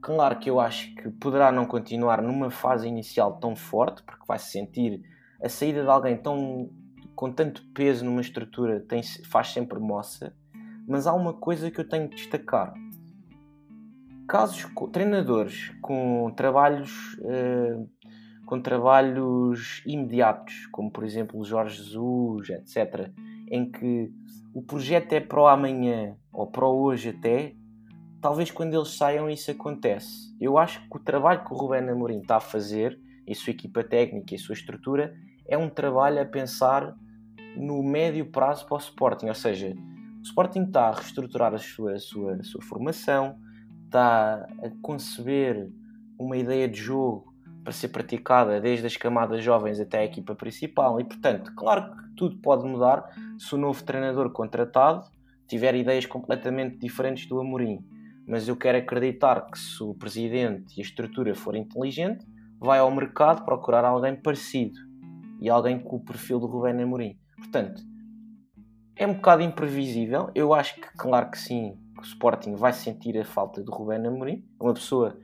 [0.00, 4.38] Claro que eu acho que poderá não continuar numa fase inicial tão forte, porque vai
[4.38, 5.02] se sentir
[5.42, 6.70] a saída de alguém tão
[7.14, 10.34] com tanto peso numa estrutura tem, faz sempre moça
[10.86, 12.74] mas há uma coisa que eu tenho de destacar.
[14.28, 17.88] Casos, treinadores com trabalhos, uh,
[18.44, 23.10] com trabalhos imediatos, como por exemplo Jorge Jesus, etc.,
[23.50, 24.10] em que
[24.54, 27.54] o projeto é para o amanhã ou para o hoje até,
[28.20, 30.34] talvez quando eles saiam isso acontece.
[30.40, 33.50] Eu acho que o trabalho que o Rubén Amorim está a fazer, e a sua
[33.50, 35.14] equipa técnica e a sua estrutura,
[35.48, 36.94] é um trabalho a pensar
[37.56, 39.74] no médio prazo para o Sporting, ou seja,
[40.26, 43.38] o Sporting está a reestruturar a sua, a sua, a sua formação,
[43.84, 45.70] está a conceber
[46.18, 51.00] uma ideia de jogo para ser praticada desde as camadas jovens até a equipa principal
[51.00, 53.08] e, portanto, claro que tudo pode mudar
[53.38, 55.08] se o novo treinador contratado
[55.46, 57.78] tiver ideias completamente diferentes do Amorim.
[58.26, 62.26] Mas eu quero acreditar que se o presidente e a estrutura for inteligente,
[62.58, 64.80] vai ao mercado procurar alguém parecido
[65.40, 67.16] e alguém com o perfil do Rubén Amorim.
[67.36, 67.80] Portanto,
[68.96, 70.30] é um bocado imprevisível.
[70.34, 74.06] Eu acho que, claro que sim, que o Sporting vai sentir a falta do Rubén
[74.06, 74.42] Amorim.
[74.58, 75.16] É uma pessoa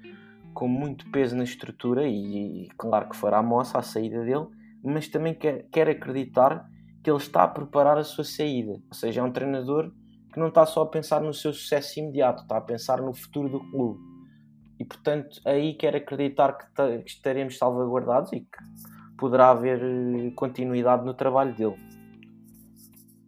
[0.52, 4.46] com muito peso na estrutura e, e claro que fará a moça a saída dele,
[4.84, 6.68] mas também quer, quer acreditar
[7.02, 8.72] que ele está a preparar a sua saída.
[8.72, 9.90] Ou seja, é um treinador
[10.32, 13.48] que não está só a pensar no seu sucesso imediato, está a pensar no futuro
[13.48, 14.00] do clube.
[14.78, 21.04] E portanto, aí quer acreditar que, que estaremos salvaguardados e que poderá haver eh, continuidade
[21.04, 21.91] no trabalho dele.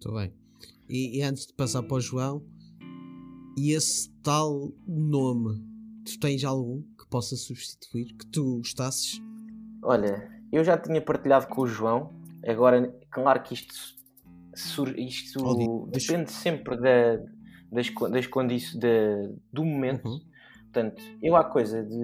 [0.05, 0.33] Muito bem.
[0.89, 2.45] E, e, antes de passar para o João,
[3.57, 5.65] e esse tal nome,
[6.05, 9.19] tu tens algum que possa substituir, que tu gostasses?
[9.83, 12.13] Olha, eu já tinha partilhado com o João,
[12.47, 13.75] agora, claro que isto,
[14.99, 17.17] isto oh, depende sempre da,
[17.73, 18.81] das, das condições
[19.51, 20.07] do momento.
[20.07, 20.21] Uhum.
[20.65, 21.97] Portanto, eu há coisa de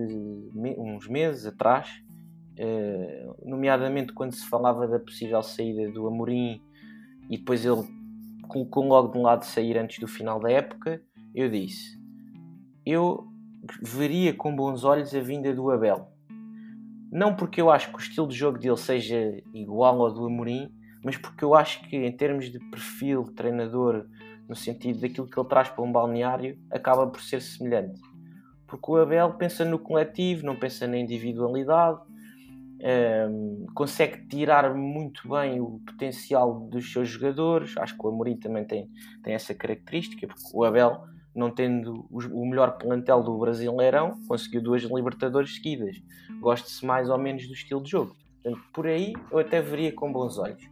[0.54, 1.88] uns meses atrás,
[2.56, 6.62] eh, nomeadamente quando se falava da possível saída do Amorim
[7.30, 7.84] e depois ele
[8.48, 11.00] colocou logo de um lado de sair antes do final da época,
[11.32, 11.96] eu disse:
[12.84, 13.28] eu
[13.82, 16.08] veria com bons olhos a vinda do Abel.
[17.12, 20.72] Não porque eu acho que o estilo de jogo dele seja igual ao do Amorim,
[21.04, 24.06] mas porque eu acho que em termos de perfil de treinador,
[24.48, 28.00] no sentido daquilo que ele traz para um balneário, acaba por ser semelhante.
[28.66, 32.00] Porque o Abel pensa no coletivo, não pensa na individualidade,
[33.74, 37.76] consegue tirar muito bem o potencial dos seus jogadores.
[37.76, 38.90] Acho que o Amorim também tem,
[39.22, 41.02] tem essa característica, porque o Abel,
[41.34, 45.96] não tendo o melhor plantel do Brasileirão, conseguiu duas Libertadores seguidas.
[46.40, 48.16] Gosta-se mais ou menos do estilo de jogo.
[48.42, 50.62] Portanto, por aí eu até veria com bons olhos.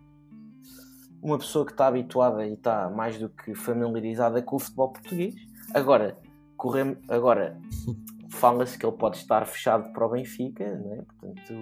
[1.23, 5.35] Uma pessoa que está habituada e está mais do que familiarizada com o futebol português.
[5.75, 6.16] Agora,
[6.57, 7.59] corremos, agora
[8.31, 11.03] fala-se que ele pode estar fechado para o Benfica, é?
[11.03, 11.55] portanto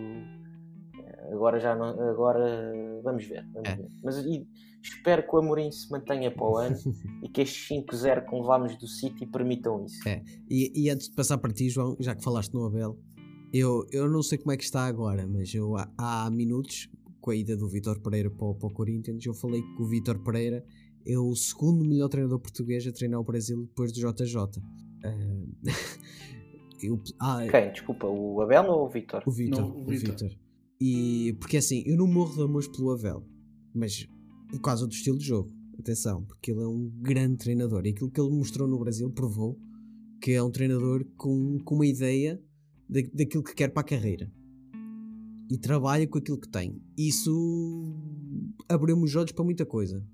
[1.32, 3.76] agora já não, agora vamos ver, vamos É.
[3.76, 3.88] ver.
[4.02, 4.16] Mas
[4.82, 6.76] espero que o Amorim se mantenha para o ano
[7.22, 10.08] e que estes 5-0 que levámos do City permitam isso.
[10.08, 10.22] É.
[10.48, 12.98] E, e antes de passar para ti, João, já que falaste no Abel,
[13.52, 16.88] eu, eu não sei como é que está agora, mas eu há, há minutos,
[17.20, 19.86] com a ida do Vítor Pereira para, o- para o Corinthians, eu falei que o
[19.86, 20.64] Vítor Pereira
[21.04, 24.62] é o segundo melhor treinador português a treinar o Brasil depois do JJ.
[25.04, 25.10] Ah,
[26.82, 27.72] eu- ah, Quem?
[27.72, 29.22] Desculpa, o Abel ou o Vitor?
[29.26, 29.30] o.
[29.30, 30.30] Vítor.
[30.80, 33.26] E porque assim, eu não morro de amores pelo Abel,
[33.74, 34.06] mas
[34.50, 35.50] por causa do estilo de jogo.
[35.78, 39.58] Atenção, porque ele é um grande treinador e aquilo que ele mostrou no Brasil provou
[40.22, 42.42] que é um treinador com, com uma ideia
[42.88, 44.32] da, daquilo que quer para a carreira
[45.50, 46.80] e trabalha com aquilo que tem.
[46.96, 47.30] Isso
[48.68, 50.04] abriu-me os olhos para muita coisa.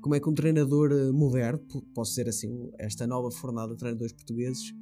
[0.00, 3.78] Como é que um treinador eh, moderno, po- posso ser assim, esta nova fornada de
[3.78, 4.74] treinadores portugueses,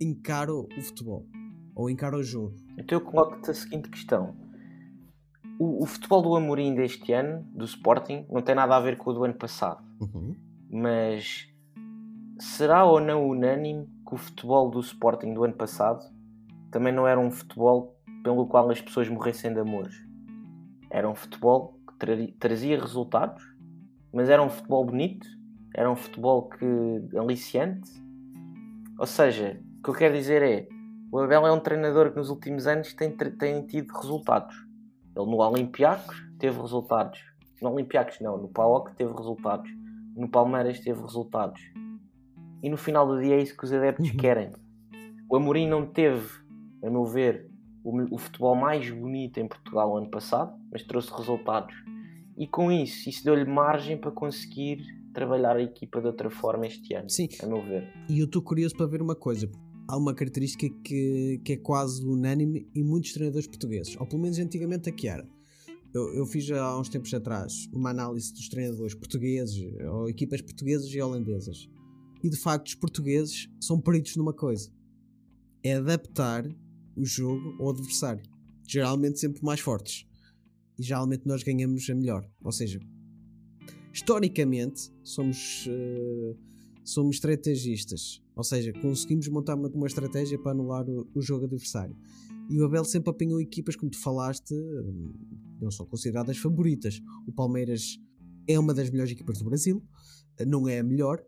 [0.00, 1.26] encara o futebol
[1.74, 2.56] ou encara o jogo.
[2.76, 4.34] Então eu coloco-te a seguinte questão.
[5.58, 9.10] O, o futebol do Amorim deste ano, do Sporting, não tem nada a ver com
[9.10, 9.84] o do ano passado.
[10.00, 10.36] Uhum.
[10.70, 11.48] Mas
[12.38, 16.04] será ou não unânime que o futebol do Sporting do ano passado
[16.70, 19.94] também não era um futebol pelo qual as pessoas morressem de amores?
[20.90, 23.42] Era um futebol que trari- trazia resultados,
[24.12, 25.26] mas era um futebol bonito,
[25.74, 26.66] era um futebol que
[27.16, 27.90] aliciante.
[28.98, 30.68] Ou seja, o que eu quero dizer é
[31.10, 34.54] o Abel é um treinador que nos últimos anos tem, tem tido resultados.
[35.16, 37.18] Ele no Olympiacos teve resultados.
[37.62, 39.70] No Olympiacos não, no PAOK teve resultados.
[40.14, 41.60] No Palmeiras teve resultados.
[42.62, 44.16] E no final do dia é isso que os adeptos Uhum.
[44.16, 44.50] querem.
[45.30, 46.28] O Amorim não teve,
[46.84, 47.48] a meu ver,
[47.84, 51.74] o, o futebol mais bonito em Portugal ano passado, mas trouxe resultados.
[52.36, 54.78] E com isso, isso deu-lhe margem para conseguir
[55.14, 57.28] trabalhar a equipa de outra forma este ano, Sim.
[57.42, 57.92] a meu ver.
[58.08, 59.50] E eu estou curioso para ver uma coisa.
[59.88, 64.38] Há uma característica que, que é quase unânime em muitos treinadores portugueses, ou pelo menos
[64.38, 65.26] antigamente aqui era.
[65.94, 69.58] Eu, eu fiz já há uns tempos atrás uma análise dos treinadores portugueses,
[69.90, 71.70] ou equipas portuguesas e holandesas.
[72.22, 74.70] E de facto, os portugueses são peritos numa coisa:
[75.62, 76.46] é adaptar
[76.94, 78.22] o jogo ao adversário.
[78.66, 80.06] Geralmente sempre mais fortes.
[80.78, 82.28] E geralmente nós ganhamos a melhor.
[82.42, 82.78] Ou seja,
[83.92, 85.66] historicamente somos.
[85.66, 86.36] eh,
[86.88, 91.94] somos estrategistas, ou seja, conseguimos montar uma, uma estratégia para anular o, o jogo adversário.
[92.48, 95.12] E o Abel sempre apanhou equipas, como tu falaste, hum,
[95.60, 96.98] não são consideradas favoritas.
[97.26, 97.98] O Palmeiras
[98.48, 99.82] é uma das melhores equipas do Brasil,
[100.46, 101.22] não é a melhor.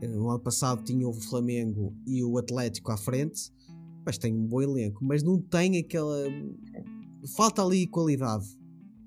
[0.00, 3.52] Eh, No ano passado tinha o Flamengo e o Atlético à frente,
[4.06, 6.24] mas tem um bom elenco, mas não tem aquela.
[7.36, 8.46] Falta ali qualidade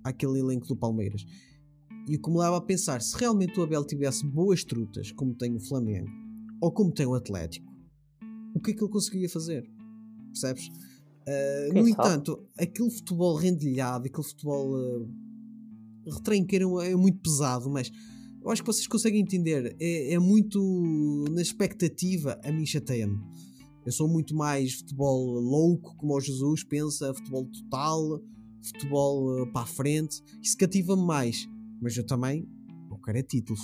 [0.03, 1.25] àquele elenco do Palmeiras.
[2.08, 6.10] E leva a pensar, se realmente o Abel tivesse boas trutas, como tem o Flamengo,
[6.62, 7.67] ou como tem o Atlético,
[8.56, 9.70] o que é que ele conseguiria fazer?
[10.28, 10.67] Percebes?
[10.67, 11.91] Uh, no sabe?
[11.91, 15.10] entanto, aquele futebol rendilhado, aquele futebol uh,
[16.06, 17.91] retranqueiro é muito pesado, mas
[18.41, 19.76] eu acho que vocês conseguem entender.
[19.78, 23.20] É, é muito na expectativa, a mim chateia-me.
[23.86, 28.22] Eu sou muito mais futebol louco, como o Jesus pensa, futebol total,
[28.62, 30.24] futebol uh, para a frente.
[30.41, 31.46] Isso cativa-me mais.
[31.82, 32.48] Mas eu também,
[32.90, 33.62] eu quero é títulos.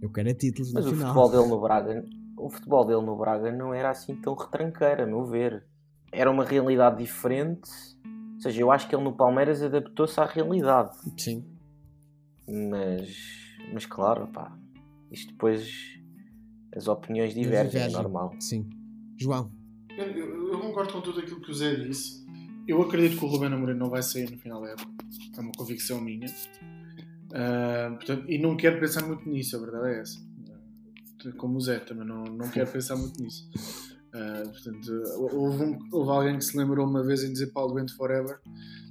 [0.00, 1.14] Eu quero é títulos Mas no o final.
[1.14, 2.04] futebol dele no Braga,
[2.36, 5.66] o futebol dele no Braga não era assim tão retranqueiro, a meu ver.
[6.12, 7.68] Era uma realidade diferente.
[8.34, 10.90] Ou seja, eu acho que ele no Palmeiras adaptou-se à realidade.
[11.18, 11.44] Sim.
[12.48, 13.16] Mas,
[13.72, 14.56] mas claro, pá,
[15.10, 15.68] isto depois
[16.74, 18.34] as opiniões divergem, é normal.
[18.38, 18.68] Sim.
[19.18, 19.50] João,
[19.96, 22.24] Eu, eu- eu concordo com tudo aquilo que o Zé disse.
[22.68, 24.92] Eu acredito que o Ruben Amorim não vai sair no final da época.
[25.36, 26.26] É uma convicção minha.
[27.34, 30.18] Ah, portanto, e não quero pensar muito nisso, a verdade é essa.
[31.38, 33.48] Como o Zé, também não, não quero pensar muito nisso.
[34.14, 34.92] Ah, portanto,
[35.32, 38.38] houve, um- houve alguém que se lembrou uma vez em dizer Paulo Bento Forever.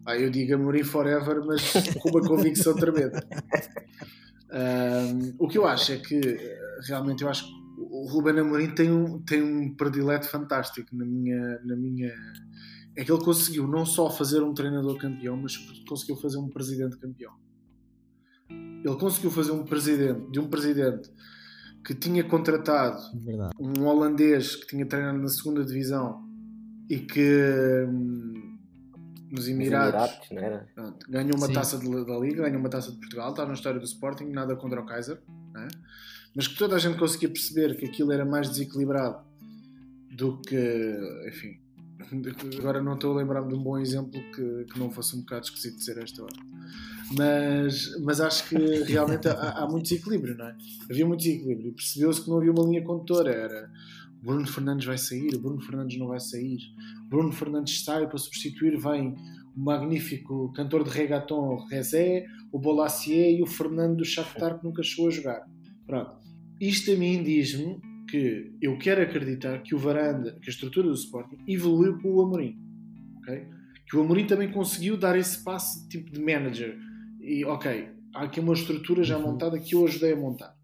[0.06, 1.62] Ah, eu digo Amorim Forever, mas
[2.02, 3.26] com uma convicção tremenda.
[4.52, 5.08] Ah,
[5.40, 6.20] o que eu acho é que
[6.88, 11.60] realmente eu acho que o Ruben Amorim tem um, tem um predileto fantástico na minha,
[11.64, 12.14] na minha.
[12.96, 15.58] É que ele conseguiu não só fazer um treinador campeão, mas
[15.88, 17.34] conseguiu fazer um presidente campeão.
[18.86, 21.10] Ele conseguiu fazer um presidente, de um presidente
[21.84, 23.54] que tinha contratado verdade.
[23.60, 26.24] um holandês que tinha treinado na segunda divisão
[26.90, 28.58] e que hum,
[29.32, 30.68] nos Os Emirados, Emirados, não era?
[30.76, 31.54] Pronto, ganhou uma Sim.
[31.54, 34.56] taça de- da Liga, ganhou uma taça de Portugal, está na história do Sporting, nada
[34.56, 35.20] contra o Kaiser,
[35.54, 35.68] né?
[36.36, 39.24] mas que toda a gente conseguia perceber que aquilo era mais desequilibrado
[40.12, 41.60] do que, enfim.
[42.60, 45.46] Agora não estou a lembrar-me de um bom exemplo que, que não fosse um bocado
[45.46, 46.36] esquisito dizer esta hora.
[47.12, 50.56] Mas, mas acho que realmente há, há muito desequilíbrio, não é?
[50.90, 51.70] Havia muito desequilíbrio.
[51.70, 53.32] E Percebeu-se que não havia uma linha condutora.
[53.32, 53.70] Era
[54.22, 56.58] Bruno Fernandes vai sair, Bruno Fernandes não vai sair.
[57.10, 59.16] Bruno Fernandes sai para substituir, vem
[59.56, 64.82] o magnífico cantor de reggaeton Rezé, o Bolacier e o Fernando do Shakhtar que nunca
[64.82, 65.46] chegou a jogar.
[65.86, 66.18] Pronto.
[66.60, 67.80] Isto a mim diz-me
[68.10, 72.22] que eu quero acreditar que o Varanda, que a estrutura do Sporting evoluiu com o
[72.22, 72.58] Amorim.
[73.88, 76.76] Que o Amorim também conseguiu dar esse passo tipo de manager.
[77.26, 80.56] E ok, há aqui uma estrutura já montada que eu ajudei a montar.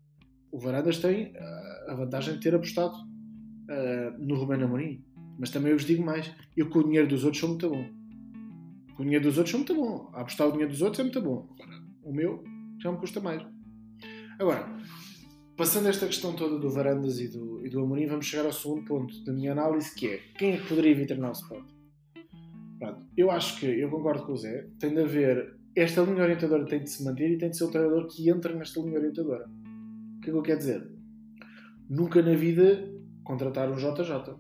[0.52, 2.96] O Varandas tem ah, a vantagem de ter apostado
[3.68, 5.04] ah, no Rubén Amorim.
[5.40, 7.90] Mas também eu vos digo mais, eu com o dinheiro dos outros sou muito bom.
[8.96, 10.12] Com o dinheiro dos outros sou muito bom.
[10.14, 11.50] A apostar o dinheiro dos outros é muito bom.
[11.60, 12.44] Agora, o meu
[12.80, 13.42] já me custa mais.
[14.38, 14.68] Agora,
[15.58, 18.86] passando esta questão toda do Varandas e do, e do Amorim, vamos chegar ao segundo
[18.86, 21.82] ponto da minha análise, que é quem é que poderia vir treinar o Sporting?
[22.78, 26.66] Pronto, eu acho que, eu concordo com o Zé, tem de haver, esta linha orientadora
[26.66, 29.48] tem de se manter e tem de ser o treinador que entra nesta linha orientadora.
[30.18, 30.92] O que é que eu quero dizer?
[31.90, 32.92] Nunca na vida
[33.24, 34.36] contratar um JJ.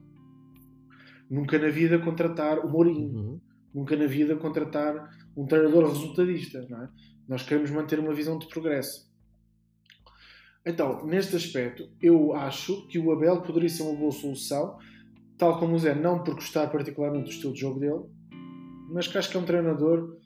[1.29, 3.13] Nunca na vida contratar o Mourinho.
[3.13, 3.41] Uhum.
[3.73, 6.65] Nunca na vida contratar um treinador resultadista.
[6.69, 6.89] Não é?
[7.27, 9.09] Nós queremos manter uma visão de progresso.
[10.65, 14.77] Então, neste aspecto, eu acho que o Abel poderia ser uma boa solução,
[15.37, 18.03] tal como o Zé, não por gostar particularmente do estilo de jogo dele,
[18.91, 20.20] mas que acho que é um treinador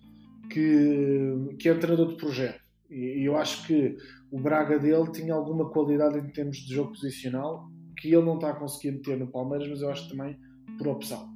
[0.50, 2.62] que, que é treinador de projeto.
[2.90, 3.98] E, e eu acho que
[4.32, 8.52] o Braga dele tinha alguma qualidade em termos de jogo posicional que ele não está
[8.52, 10.38] a conseguir ter no Palmeiras, mas eu acho também
[10.78, 11.34] por opção.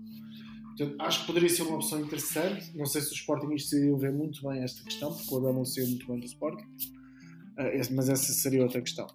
[0.77, 2.77] Portanto, acho que poderia ser uma opção interessante.
[2.77, 5.65] Não sei se os Sportingistas iriam ver muito bem esta questão, porque o Abel não
[5.65, 6.65] saiu muito bem do Sporting.
[7.57, 9.07] Ah, mas essa seria outra questão.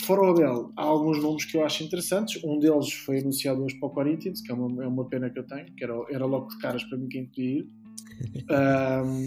[0.00, 2.42] Fora o Abel, há alguns nomes que eu acho interessantes.
[2.44, 5.38] Um deles foi anunciado hoje para o Corinthians, que é uma, é uma pena que
[5.38, 7.68] eu tenho, que era, era logo de caras para mim quem podia ir.
[8.50, 9.26] Ahm,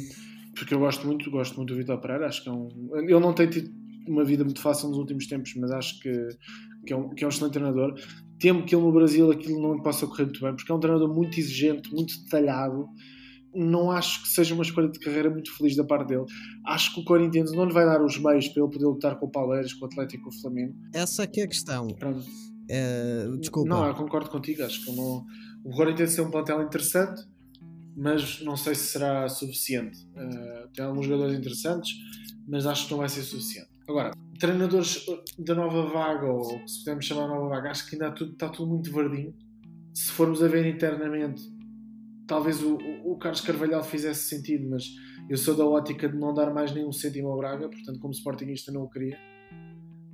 [0.56, 2.28] porque eu gosto muito, gosto muito do Vitor Pereira.
[2.28, 2.70] Acho que é um.
[2.96, 3.72] Ele não tem tido
[4.08, 6.28] uma vida muito fácil nos últimos tempos, mas acho que,
[6.86, 7.94] que, é, um, que é um excelente treinador.
[8.40, 11.14] Temo que ele no Brasil aquilo não possa correr muito bem, porque é um treinador
[11.14, 12.88] muito exigente, muito detalhado.
[13.54, 16.26] Não acho que seja uma escolha de carreira muito feliz da parte dele.
[16.66, 19.26] Acho que o Corinthians não lhe vai dar os meios para ele poder lutar com
[19.26, 20.76] o Palmeiras, com o Atlético e com o Flamengo.
[20.94, 21.88] Essa que é a questão.
[21.88, 22.24] Pronto.
[22.70, 23.68] Eh, desculpa.
[23.68, 24.64] Não, eu concordo contigo.
[24.64, 25.26] Acho que não...
[25.64, 27.24] o Corinthians tem um plantel interessante,
[28.00, 30.08] mas não sei se será suficiente.
[30.16, 31.98] Uh, tem alguns jogadores interessantes,
[32.48, 33.70] mas acho que não vai ser suficiente.
[33.90, 35.06] Agora, treinadores
[35.38, 38.70] da nova vaga, ou se podemos chamar nova vaga, acho que ainda tudo, está tudo
[38.70, 39.36] muito verdinho.
[39.94, 41.42] Se formos a ver internamente,
[42.26, 44.86] talvez o, o Carlos Carvalhal fizesse sentido, mas
[45.30, 48.72] eu sou da ótica de não dar mais nenhum cêntimo ao Braga, portanto, como Sportingista,
[48.72, 49.18] não o queria.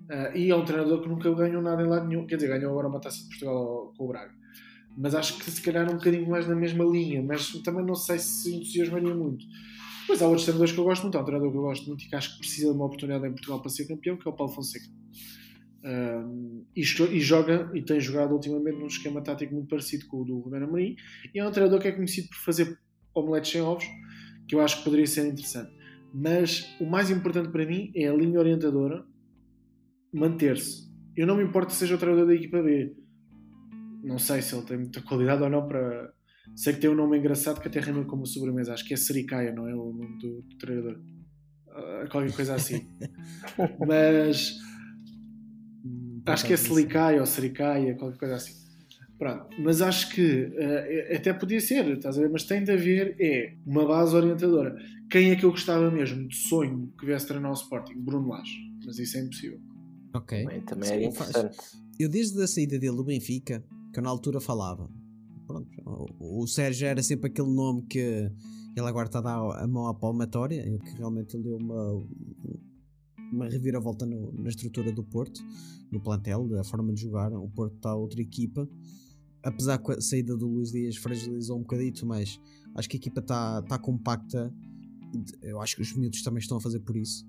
[0.10, 2.72] Uh, e é um treinador que nunca ganhou nada em lado nenhum, quer dizer, ganhou
[2.72, 4.45] agora uma taça de Portugal com o Braga.
[4.98, 8.18] Mas acho que se calhar um bocadinho mais na mesma linha, mas também não sei
[8.20, 9.46] se entusiasmaria muito.
[10.02, 12.06] Depois há outros treinadores que eu gosto muito, há um treinador que eu gosto muito
[12.06, 14.32] e que acho que precisa de uma oportunidade em Portugal para ser campeão, que é
[14.32, 14.86] o Paulo Fonseca.
[16.76, 20.40] E, e joga e tem jogado ultimamente num esquema tático muito parecido com o do
[20.40, 20.96] Rubén Amorim
[21.32, 22.80] e é um treinador que é conhecido por fazer
[23.14, 23.86] omeletes sem ovos
[24.48, 25.72] que eu acho que poderia ser interessante
[26.12, 29.06] mas o mais importante para mim é a linha orientadora
[30.12, 32.92] manter-se eu não me importo se seja o treinador da equipa B
[34.06, 36.14] não sei se ele tem muita qualidade ou não para
[36.56, 39.52] sei que tem um nome engraçado que até rima como sobremesa acho que é Sericaia,
[39.52, 41.00] não é o nome do, do treinador
[41.70, 42.88] Ah, qualquer coisa assim
[43.86, 44.58] mas
[45.86, 48.54] Hum, Acho que é Selicaia ou Sericaia, qualquer coisa assim.
[49.18, 52.30] Pronto, mas acho que eh, até podia ser, estás a ver?
[52.30, 54.76] Mas tem de haver é uma base orientadora.
[55.10, 57.94] Quem é que eu gostava mesmo de sonho que viesse treinar o Sporting?
[57.98, 59.60] Bruno Lage, mas isso é impossível.
[60.14, 60.46] Ok.
[60.46, 61.30] Bem, também faz.
[61.30, 61.58] interessante.
[61.98, 63.64] Eu desde a saída dele do Benfica,
[63.96, 64.90] que eu na altura falava,
[65.48, 65.70] pronto,
[66.20, 67.98] o, Sérgio era sempre aquele nome que
[68.76, 72.06] ele agora está a dar a mão à palmatória, que realmente ele deu uma,
[73.32, 75.40] uma reviravolta no- na estrutura do Porto,
[75.94, 77.32] no plantel, da forma de jogar.
[77.32, 78.68] O Porto está outra equipa,
[79.42, 82.38] apesar que a saída do Luís Dias fragilizou um bocadito, mas
[82.76, 84.54] acho que a equipa está compacta.
[85.42, 87.26] Eu acho que os miúdos também estão a fazer por isso.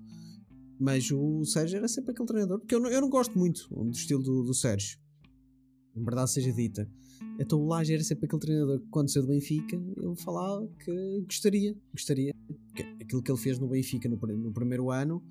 [0.77, 3.89] Mas o Sérgio era sempre aquele treinador, porque eu não, eu não gosto muito do
[3.91, 4.99] estilo do, do Sérgio.
[6.03, 6.87] Verdade seja dita.
[7.39, 11.21] Então o Laje era sempre aquele treinador que quando saiu do Benfica ele falava que
[11.25, 12.33] gostaria, gostaria.
[13.01, 15.23] Aquilo que ele fez no Benfica no, no primeiro ano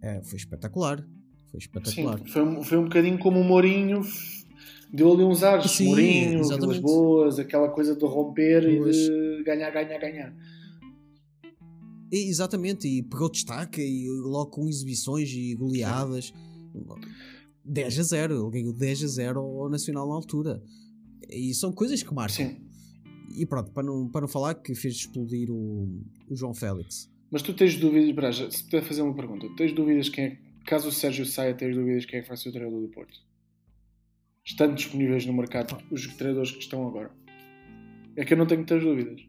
[0.00, 1.06] eh, foi espetacular.
[1.50, 2.18] Foi espetacular.
[2.18, 4.02] Sim, foi, um- foi um bocadinho como o Mourinho
[4.92, 5.70] deu ali uns ares.
[5.70, 6.80] Sim, Mourinho, Vilas exatamente.
[6.80, 10.36] Boas, aquela coisa de romper e de ganhar, ganhar, ganhar.
[12.10, 16.32] E, exatamente, e pegou destaque e logo com exibições e goleadas.
[17.64, 20.62] 10 a 0, ele ganhou 10 a 0 ao Nacional na altura.
[21.28, 22.46] E são coisas que marcam.
[22.46, 22.56] Sim.
[23.36, 27.10] E pronto, para não, para não falar que fez explodir o, o João Félix.
[27.30, 30.88] Mas tu tens dúvidas, Braja, se puder fazer uma pergunta, tens dúvidas quem é, caso
[30.88, 33.18] o Sérgio saia, tens dúvidas quem é que vai ser o treinador do Porto?
[34.44, 37.10] Estando disponíveis no mercado os treinadores que estão agora.
[38.16, 39.22] É que eu não tenho muitas dúvidas.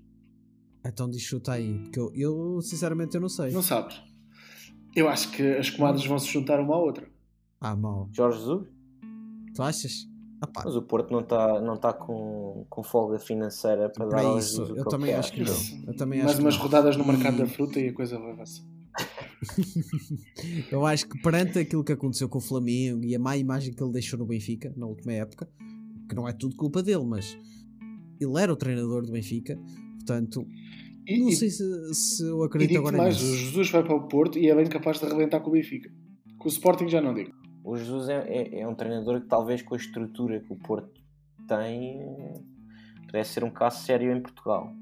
[0.86, 3.52] Então diz chuta aí, porque eu, eu, sinceramente eu não sei.
[3.52, 4.02] Não sabes.
[4.94, 7.13] Eu acho que as comadres vão se juntar uma à outra.
[7.64, 8.10] Ah, mal.
[8.14, 8.68] Jorge Jesus?
[9.56, 10.08] Tu achas?
[10.42, 14.12] Ah, pá, Mas o Porto não está não tá com, com folga financeira para dar
[14.18, 15.88] para ao isso, Jesus o eu também acho que não.
[15.88, 16.62] Eu também Mais acho umas não.
[16.64, 18.66] rodadas no mercado E- da fruta e a coisa vai avançar.
[20.72, 23.82] Eu acho que perante aquilo que aconteceu com o Flamengo e a má imagem que
[23.84, 25.50] ele deixou no Benfica na última época,
[26.08, 27.38] que não é tudo culpa dele, mas
[28.20, 29.58] ele era o treinador do Benfica,
[29.96, 30.46] portanto,
[31.08, 33.36] E, não e- sei se, se eu e acredito digo agora mais, o nisso.
[33.38, 35.90] Jesus vai para o Porto e é bem capaz de arrebentar com o Benfica.
[36.38, 37.32] Com o Sporting já não digo.
[37.64, 41.02] O Jesus é, é, é um treinador que talvez com a estrutura que o Porto
[41.48, 42.00] tem
[43.06, 44.74] pudesse ser um caso sério em Portugal.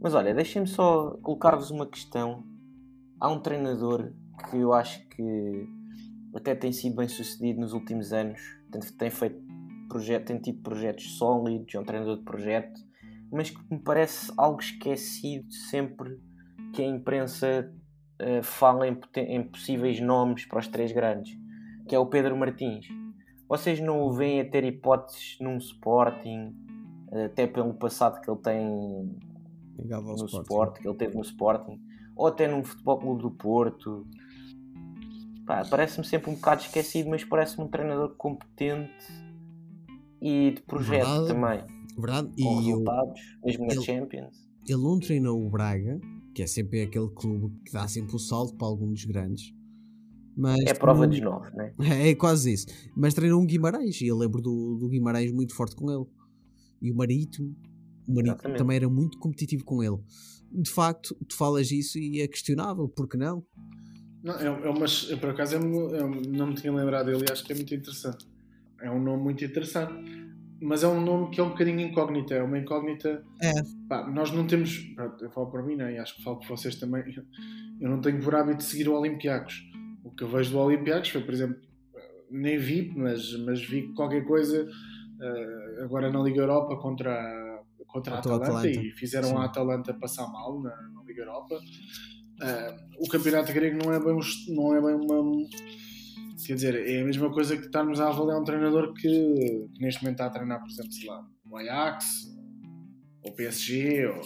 [0.00, 2.44] Mas olha, deixem-me só colocar-vos uma questão.
[3.18, 4.12] Há um treinador
[4.48, 5.68] que eu acho que
[6.34, 9.42] até tem sido bem sucedido nos últimos anos, tem, tem feito
[9.88, 12.80] projeto, tem tido projetos sólidos, é um treinador de projeto,
[13.32, 16.18] mas que me parece algo esquecido sempre
[16.72, 17.72] que a imprensa
[18.18, 21.36] eh, fala em, em possíveis nomes para os três grandes,
[21.90, 22.86] que é o Pedro Martins.
[23.48, 26.54] Vocês não o veem a ter hipóteses num Sporting,
[27.26, 29.18] até pelo passado que ele tem
[29.76, 30.42] Ligado ao no Sporting.
[30.52, 31.80] Sporting, que ele teve no Sporting,
[32.14, 34.06] ou até num Futebol Clube do Porto.
[35.68, 38.92] Parece-me sempre um bocado esquecido, mas parece-me um treinador competente
[40.22, 41.26] e de projeto Verdade.
[41.26, 41.64] também,
[41.98, 42.28] Verdade?
[42.28, 44.48] com E eu, resultados, mesmo na ele- Champions.
[44.68, 45.98] ele não treinou o Braga,
[46.32, 49.52] que é sempre aquele clube que dá sempre o salto para algum dos grandes.
[50.36, 51.74] Mas É prova dos nove, né?
[52.10, 52.66] É quase isso.
[52.96, 56.04] Mas treinou um Guimarães e eu lembro do, do Guimarães muito forte com ele.
[56.80, 57.54] E o Marítimo,
[58.08, 59.98] o Marítimo também era muito competitivo com ele.
[60.52, 63.44] De facto, tu falas isso e é questionável, porque não?
[64.22, 67.24] Não, é, é uma, eu, por acaso é uma- é não me tinha lembrado dele
[67.28, 68.26] e acho que é muito interessante.
[68.82, 69.92] É um nome muito interessante.
[70.62, 72.34] Mas é um nome que é um bocadinho incógnita.
[72.34, 73.24] É uma incógnita.
[73.40, 73.52] É.
[73.88, 74.78] Pá, nós não temos.
[75.20, 75.94] Eu falo para mim, né?
[75.94, 77.02] e acho que falo para vocês também.
[77.80, 79.54] Eu não tenho por hábito de seguir o Olympiacos.
[80.12, 81.56] O que eu vejo do Olympiacos foi, por exemplo,
[82.30, 84.68] nem vi, mas, mas vi qualquer coisa
[85.20, 88.68] eh, agora na Liga Europa contra, a- contra a Atalanta, Atalanta.
[88.68, 89.36] e fizeram Sim.
[89.36, 91.58] a Atalanta passar mal na, na Liga Europa.
[92.42, 94.18] Eh, o campeonato grego não é bem,
[94.54, 95.46] não é bem uma.
[96.46, 99.02] Quer dizer, é a mesma coisa que estarmos a avaliar um treinador que,
[99.72, 102.06] que neste momento está a treinar, por exemplo, sei lá, o Ajax,
[103.22, 104.24] ou o PSG, ou, ou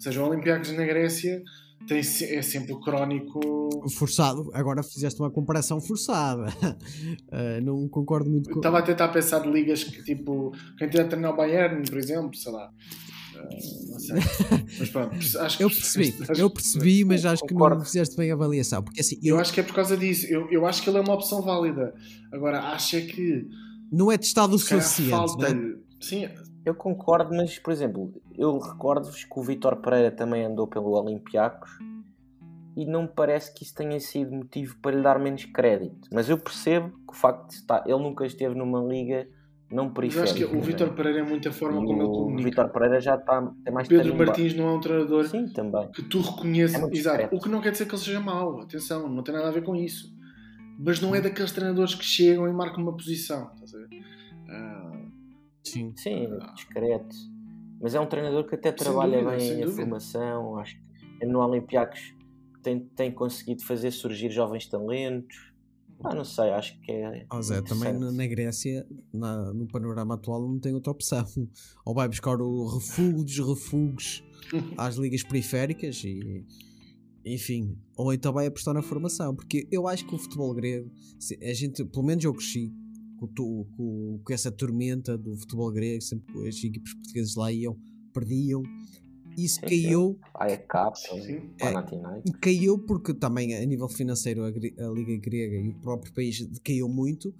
[0.00, 1.42] seja, o Olympiacos na Grécia
[1.86, 3.40] tem, é sempre o crónico.
[3.96, 6.46] Forçado, agora fizeste uma comparação forçada.
[7.30, 8.58] Ah, não concordo muito com.
[8.58, 10.52] Estava a tentar pensar de ligas que tipo.
[10.78, 12.70] Quem tiver a treinar o Bayern, por exemplo, sei lá.
[13.34, 13.58] Eh,
[13.90, 14.16] não sei.
[14.78, 17.84] Mas pronto, acho que Eu percebi, acho- eu percebi, mas acho que não Concordo.
[17.84, 18.82] fizeste bem a avaliação.
[18.82, 20.26] Porque assim, Eu eu, acho que é por causa disso.
[20.26, 21.92] Eu, eu acho que ele é uma opção válida.
[22.32, 23.48] Agora, acho é que.
[23.90, 25.02] não é testado o suficiente.
[25.02, 25.16] né?
[25.16, 25.76] falta-lhe.
[26.00, 26.28] Sim,
[26.64, 31.70] Eu concordo, mas, por exemplo, eu recordo-vos que o Vitor Pereira também andou pelo Olympiacos
[32.76, 36.08] e não me parece que isso tenha sido motivo para lhe dar menos crédito.
[36.12, 39.28] Mas eu percebo que o facto de estar, ele nunca esteve numa liga
[39.70, 40.30] não mas periférica.
[40.30, 40.60] acho que o né?
[40.60, 42.42] Vitor Pereira é muito a forma E como ele o comunica.
[42.44, 44.14] Vitor Pereira já está tem mais Pedro.
[44.16, 45.90] Martins não é um treinador Sim, também.
[45.90, 46.76] que tu reconheces.
[46.80, 47.34] É Exato.
[47.36, 48.60] O que não quer dizer que ele seja mau.
[48.60, 50.12] Atenção, não tem nada a ver com isso.
[50.78, 53.50] Mas não é daqueles treinadores que chegam e marcam uma posição.
[53.54, 53.88] Estás a ver?
[55.64, 55.92] Ah, Sim.
[55.96, 57.14] Sim, discreto.
[57.80, 59.72] Mas é um treinador que até Sem trabalha dúvida, bem a dúvida.
[59.82, 60.56] formação.
[60.58, 60.76] Acho
[61.20, 62.00] que no Olympiacos
[62.62, 65.36] tem, tem conseguido fazer surgir jovens talentos.
[66.04, 67.26] Ah, não sei, acho que é.
[67.30, 71.24] Ó Zé, também na, Grécia, na- no panorama atual, não tem outra opção.
[71.86, 74.22] Ou vai buscar o refúgio dos refugos
[74.76, 76.44] às ligas periféricas e.
[77.24, 80.90] Enfim, ou então vai apostar na formação, porque eu acho que o futebol grego,
[81.40, 82.72] a gente, pelo menos eu cresci
[83.28, 87.76] com, com- com essa tormenta do futebol grego, sempre que as equipes portuguesas lá iam,
[88.12, 88.62] perdiam,
[89.36, 90.18] isso Sim, caiu
[91.22, 91.40] Sim.
[91.58, 92.32] Panathinaikos.
[92.40, 96.88] caiu porque também a nível financeiro a, a Liga Grega e o próprio país caiu
[96.88, 97.34] muito,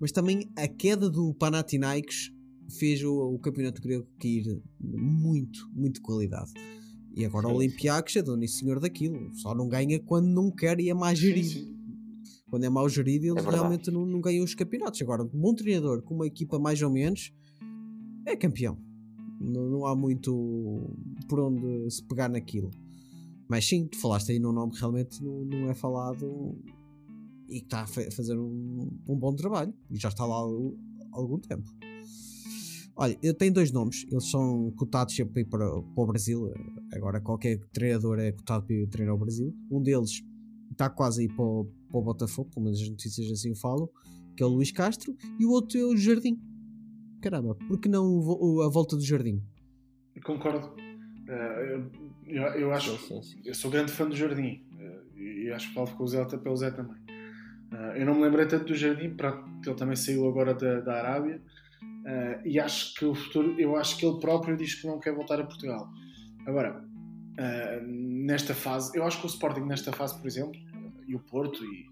[0.00, 2.32] mas também a queda do Panathinaikos
[2.78, 6.50] fez o, o campeonato grego cair muito, muito de qualidade.
[7.14, 10.50] E agora o Sim, Olympiacos é dono e senhor daquilo, só não ganha quando não
[10.50, 11.73] quer e é mais gerido.
[12.50, 13.56] Quando é mal gerido, eles verdade.
[13.56, 15.00] realmente não, não ganham os campeonatos.
[15.02, 17.32] Agora, um bom treinador com uma equipa mais ou menos
[18.26, 18.78] é campeão.
[19.40, 20.90] Não, não há muito
[21.28, 22.70] por onde se pegar naquilo.
[23.48, 26.56] Mas sim, tu falaste aí num nome que realmente não, não é falado
[27.48, 30.38] e que está a fa- fazer um, um bom trabalho e já está lá há
[30.38, 30.74] al-
[31.12, 31.68] algum tempo.
[32.96, 36.48] Olha, eu tenho dois nomes, eles são cotados sempre para, para, o Brasil.
[36.92, 39.52] Agora, qualquer treinador é cotado para ir treinar o Brasil.
[39.70, 40.22] Um deles
[40.74, 43.56] está quase a ir para o, para o Botafogo, pelo menos as notícias assim o
[43.56, 43.88] falam,
[44.36, 46.38] que é o Luís Castro, e o outro é o Jardim.
[47.22, 49.42] Caramba, por que não a volta do Jardim?
[50.24, 50.74] Concordo.
[51.28, 51.90] Ah,
[52.26, 53.40] Eu, eu acho Sim, sim, sim.
[53.44, 56.56] eu sou grande fã do Jardim eh, e acho que falo com o Zé pelo
[56.56, 56.96] Zé também.
[57.72, 60.80] Eh, eu não me lembrei tanto do Jardim, pronto, que ele também saiu agora da,
[60.80, 61.40] da Arábia
[62.44, 65.40] e acho que o futuro, eu acho que ele próprio diz que não quer voltar
[65.40, 65.88] a Portugal.
[66.46, 66.84] Agora,
[67.86, 70.52] nesta fase, eu acho que o Sporting nesta fase, por exemplo,
[71.08, 71.86] e o Porto e,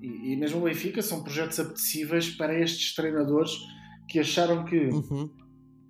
[0.00, 3.52] e, e mesmo o Benfica são projetos apetecíveis para estes treinadores
[4.08, 5.30] que acharam que Uhum.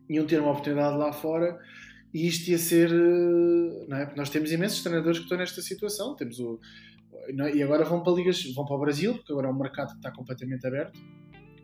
[0.08, 1.58] iam ter uma oportunidade lá fora
[2.12, 2.90] e isto ia ser.
[2.92, 4.14] eh, Não é?
[4.16, 6.14] Nós temos imensos treinadores que estão nesta situação.
[6.14, 6.60] Temos o,
[7.28, 7.54] é?
[7.56, 9.96] E agora vão para ligas, vão para o Brasil, porque agora é um mercado que
[9.96, 11.00] está completamente aberto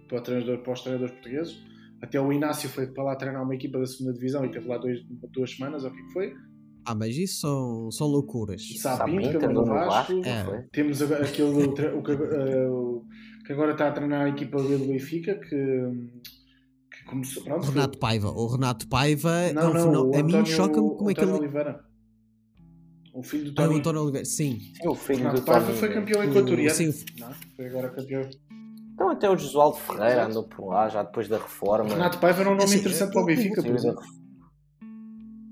[0.09, 1.63] para, o treinador, para os treinadores portugueses.
[2.01, 4.79] Até o Inácio foi para lá treinar uma equipa da segunda divisão e teve lá
[4.79, 6.35] dois, duas semanas, ou o que que foi.
[6.89, 8.63] Ah, mas isso são, são loucuras.
[8.79, 10.13] Sapinto, no Vasco.
[10.25, 10.43] É.
[10.43, 10.63] não foi?
[10.73, 12.69] Temos agora aquele o, que, eh,
[13.47, 15.49] que agora está a treinar a equipa B do Benfica, que,
[16.91, 17.43] que começou.
[17.45, 18.31] Pronto, foi- Renato Paiva.
[18.31, 21.45] O Renato Paiva é Não, um não, A mim choca-me como é que António ele.
[21.45, 21.85] Oliveira.
[23.13, 23.79] O filho do Ah, o Tony.
[23.81, 24.25] António Oliveira.
[24.25, 24.59] Sim.
[24.61, 25.79] Sim, o filho Renato do Paiva Tony.
[25.79, 26.75] foi campeão equatoriano.
[26.75, 27.05] sim.
[27.19, 27.35] Não, é?
[27.57, 28.31] foi agora campeão.
[28.95, 30.31] Então até o Josualdo Ferreira Exato.
[30.31, 31.91] andou por lá já depois da reforma.
[31.91, 34.03] Renato Paiva era um nome Assim, interessante é, para o Benfica, por exemplo.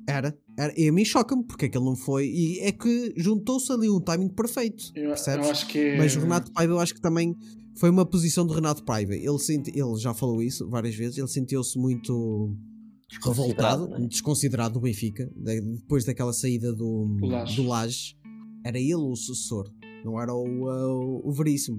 [0.08, 0.34] Era.
[0.56, 0.72] Era.
[0.80, 2.26] E a mim choca-me porque é que ele não foi.
[2.26, 4.84] E é que juntou-se ali um timing perfeito.
[4.94, 5.46] Eu, percebes?
[5.46, 5.96] eu acho que.
[5.96, 7.34] Mas o Renato Paiva, eu acho que também
[7.78, 9.14] foi uma posição do Renato Paiva.
[9.14, 11.18] Ele, senti, ele já falou isso várias vezes.
[11.18, 12.56] Ele sentiu-se muito
[13.22, 13.36] revoltado,
[13.84, 13.98] Desconsiderado, né?
[13.98, 15.30] muito desconsiderado do Benfica.
[15.36, 17.56] de- Depois daquela saída do, Do Lages.
[17.56, 18.14] do Lages.
[18.64, 19.70] Era ele o sucessor,
[20.04, 21.78] não era o, uh, o Veríssimo.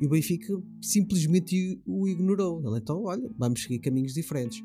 [0.00, 0.52] E o Benfica
[0.82, 2.60] simplesmente o ignorou.
[2.66, 4.60] Ele então, olha, vamos seguir caminhos diferentes.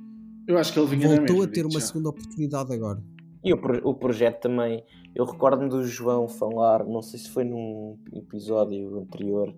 [0.48, 1.82] Eu acho que ele vinha Voltou a ter uma já.
[1.88, 3.04] segunda oportunidade agora.
[3.44, 4.84] E o, o projeto também,
[5.14, 9.54] eu recordo-me do João falar, não sei se foi num episódio anterior,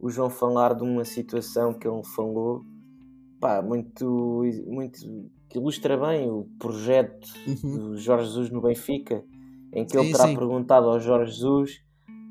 [0.00, 2.64] o João falar de uma situação que ele falou,
[3.40, 4.98] pá, muito, muito
[5.48, 7.78] que ilustra bem o projeto Uhum.
[7.90, 9.24] do Jorge Jesus no Benfica,
[9.72, 10.36] em que ele Sim, terá sim.
[10.36, 11.82] perguntado ao Jorge Jesus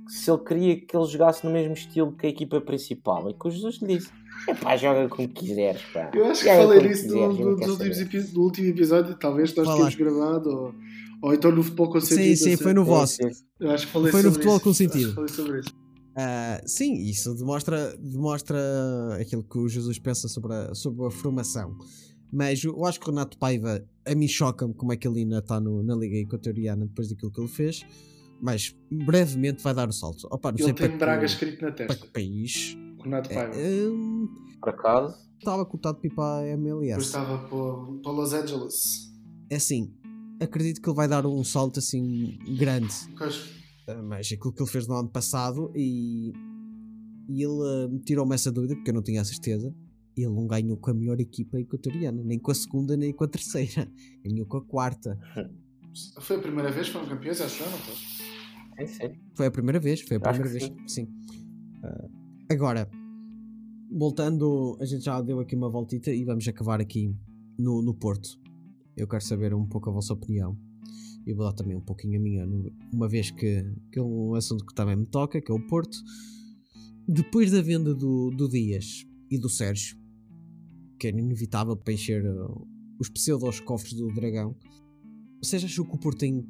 [0.08, 3.48] se ele queria que ele jogasse no mesmo estilo que a equipa principal, e que
[3.48, 4.12] o Jesus lhe disse:
[4.48, 6.12] é pá, joga como quiseres, pá.
[6.14, 9.66] Eu acho que Joga falei nisso quiseres, últimos saber." epi- do último episódio, talvez nós
[9.68, 9.96] Falaste.
[9.98, 10.74] tínhamos gravado, ou,
[11.22, 12.38] ou então no futebol com Sim, sentido.
[12.38, 12.74] sim, não foi sei.
[12.74, 13.16] no Sim, vosso.
[13.18, 13.30] sim.
[13.60, 14.64] Eu acho que falei Foi no sobre futebol isso.
[14.64, 15.14] com Acho que sentido.
[15.14, 15.70] falei sobre isso.
[16.16, 18.60] Ah, sim, isso demonstra, demonstra
[19.20, 21.78] aquilo que o Jesus pensa sobre a, sobre a formação.
[22.34, 25.40] Mas eu acho que o Renato Paiva, a mim choca-me como é que ele ainda
[25.40, 27.86] está no- na Liga Equatoriana depois daquilo que ele fez.
[28.42, 30.28] Mas brevemente vai dar o salto.
[30.32, 32.06] Opa, não sei Ele para tem que- Braga escrito na para testa.
[32.08, 32.76] que país.
[33.04, 33.54] Renato Paiva.
[33.56, 34.28] É, hum,
[34.60, 37.02] Por acaso, Estava cotado para ir para a Depois MLS.
[37.08, 39.12] estava para, para Los Angeles.
[39.50, 39.92] É assim,
[40.40, 42.94] acredito que ele vai dar um salto assim grande.
[43.18, 43.50] Pois,
[43.88, 46.32] Ah, mas aquilo que ele fez no ano passado e,
[47.28, 49.74] e ele ah, tirou-me essa dúvida porque eu não tinha a certeza.
[50.16, 53.28] Ele não ganhou com a melhor equipa equatoriana, nem com a segunda, nem com a
[53.28, 53.90] terceira.
[54.24, 55.18] Ganhou com a quarta.
[56.22, 57.96] Foi a primeira vez que foram campeões, acho eu, não foi?
[58.88, 59.14] sim, sim.
[59.36, 60.94] Foi a primeira vez, foi a Acho primeira que vez.
[60.94, 61.08] Sim.
[61.84, 62.08] Ah,
[62.52, 62.90] agora,
[63.90, 67.16] voltando, a gente já deu aqui uma voltita e vamos acabar aqui
[67.58, 68.38] no, no Porto.
[68.96, 70.58] Eu quero saber um pouco a vossa opinião.
[71.26, 72.46] E vou dar também um pouquinho a minha,
[72.92, 75.98] uma vez que, que é um assunto que também me toca, que é o Porto.
[77.08, 79.98] Depois da venda do, do Dias e do Sérgio,
[81.00, 82.68] que era inevitável para encher uh,
[83.00, 84.58] os pseudos cofres do Dragão,
[85.42, 86.46] vocês acham que o Porto tem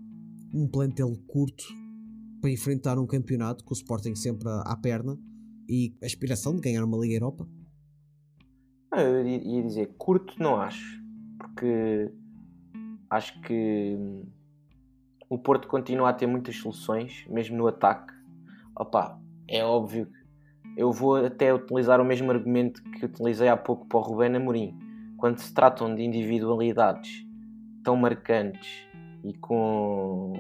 [0.54, 1.64] um plantel curto
[2.40, 5.20] para enfrentar um campeonato com o Sporting sempre à, à perna
[5.72, 7.48] e a aspiração de ganhar uma Liga Europa?
[8.92, 11.02] Ah, Eu ia dizer, curto não acho,
[11.40, 12.12] porque
[13.10, 14.26] acho que hum,
[15.30, 18.14] o Porto continua a ter muitas soluções, mesmo no ataque.
[18.78, 19.18] Opa,
[19.48, 20.22] é óbvio que
[20.76, 24.78] eu vou até utilizar o mesmo argumento que utilizei há pouco para o Rubén Amorim.
[25.18, 27.26] Quando se tratam de individualidades
[27.82, 28.86] tão marcantes
[29.24, 30.34] e com,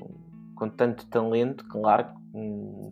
[0.55, 2.91] com tanto talento, claro hum,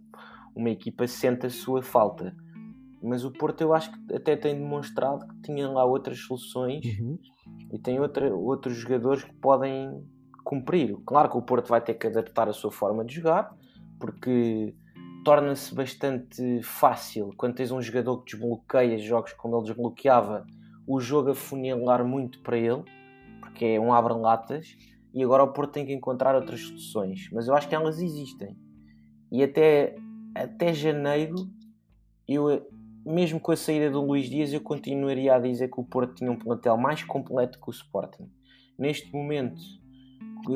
[0.60, 2.36] uma equipa sente a sua falta.
[3.02, 7.18] Mas o Porto eu acho que até tem demonstrado que tinha lá outras soluções Uhum.
[7.72, 10.04] e tem outra, outros jogadores que podem
[10.44, 10.98] cumprir.
[11.06, 13.56] Claro que o Porto vai ter que adaptar a sua forma de jogar,
[14.00, 14.76] porque
[15.24, 20.46] torna-se bastante fácil quando tens um jogador que desbloqueia jogos como ele desbloqueava,
[20.88, 22.84] o jogo a funilar muito para ele,
[23.40, 24.76] porque é um abre-latas,
[25.14, 27.30] e agora o Porto tem que encontrar outras soluções.
[27.32, 28.58] Mas eu acho que elas existem.
[29.32, 29.96] E até,
[30.44, 31.36] até janeiro,
[32.28, 32.68] eu,
[33.06, 36.32] mesmo com a saída do Luís Dias, eu continuaria a dizer que o Porto tinha
[36.32, 38.30] um plantel mais completo que o Sporting.
[38.78, 39.62] Neste momento,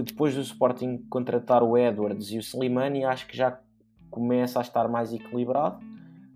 [0.06, 3.60] depois do Sporting contratar o Edwards e o Slimani, acho que já
[4.10, 5.80] começa a estar mais equilibrado,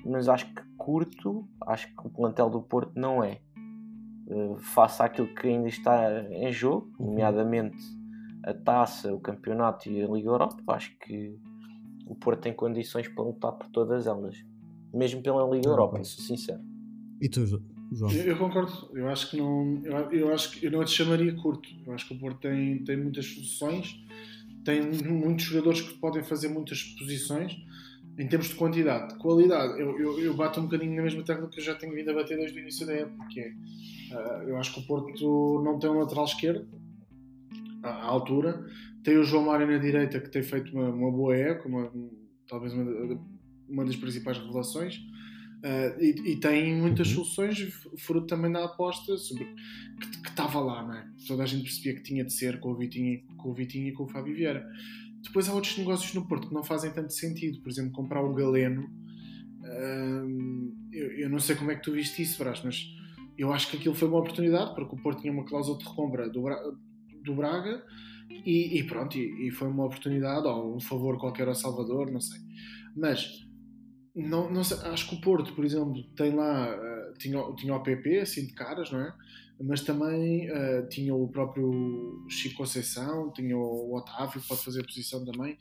[0.04, 3.40] mas acho que curto, acho que o plantel do Porto não é.
[4.28, 7.78] Uh, face àquilo que ainda está em jogo, nomeadamente
[8.44, 11.40] a taça, o campeonato e a Liga Europa, acho que
[12.10, 14.36] o Porto tem condições para lutar por todas elas.
[14.94, 16.60] Mesmo pela Liga Ah, Europa, sou sincero.
[17.22, 18.12] E tu, Jo- João?
[18.12, 18.72] Eu, eu concordo.
[18.94, 19.82] Eu acho que não.
[19.84, 21.68] Eu, eu acho que eu não te chamaria curto.
[21.86, 23.96] Eu acho que o Porto tem, tem muitas soluções,
[24.64, 27.56] tem muitos jogadores que podem fazer muitas posições.
[28.20, 31.48] Em termos de quantidade, de qualidade, eu, eu, eu bato um bocadinho na mesma tecla
[31.50, 33.52] que eu já tenho vindo a bater desde o início da época, que é,
[34.12, 36.68] ah, eu acho que o Porto não tem um lateral esquerdo
[37.90, 38.66] à, altura,
[39.04, 41.92] tem o João Mário na direita que tem feito uma, uma boa época, uma-
[42.48, 43.20] talvez uma,
[43.70, 45.00] uma das principais revelações,
[45.64, 47.16] ah, e, e tem muitas Uhum.
[47.26, 47.58] soluções,
[47.98, 49.46] fruto também da aposta sobre,
[50.24, 51.08] que estava lá, não é?
[51.28, 53.94] Toda a gente percebia que tinha de ser com o Vitinho, com o Vitinho e
[53.94, 54.66] com o Fábio Vieira.
[55.24, 58.34] Depois há outros negócios no Porto que não fazem tanto sentido, por exemplo, comprar o
[58.34, 58.88] Galeno.
[59.64, 62.86] Hum, eu, eu não sei como é que tu viste isso, Brás, mas
[63.38, 66.30] eu acho que aquilo foi uma oportunidade, porque o Porto tinha uma cláusula de recompra
[66.30, 66.42] do,
[67.28, 67.84] do Braga
[68.30, 72.20] e, e pronto, e, e foi uma oportunidade, ou um favor qualquer ao Salvador, não
[72.20, 72.40] sei.
[72.96, 73.46] Mas
[74.16, 77.84] não, não sei, acho que o Porto, por exemplo, tem lá, eh, tinha, tinha o
[77.84, 79.14] PP, assim de caras, não é?
[79.62, 85.24] Mas também eh, tinha o próprio Chico Conceição, tinha o Otávio, que pode fazer posição
[85.24, 85.58] também,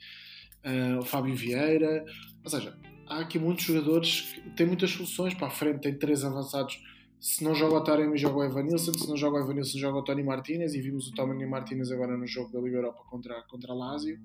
[0.63, 2.03] eh, o Fábio Vieira,
[2.43, 2.75] ou seja,
[3.07, 6.79] há aqui muitos jogadores que têm muitas soluções para a frente, tem três avançados.
[7.19, 8.93] Se não joga o Taremi, joga o Evanilson.
[8.93, 10.73] Se não joga o Evanilson, joga o Tony Martinez.
[10.73, 14.19] E vimos o Tony Martinez agora no jogo da Liga Europa contra, contra a Lazio.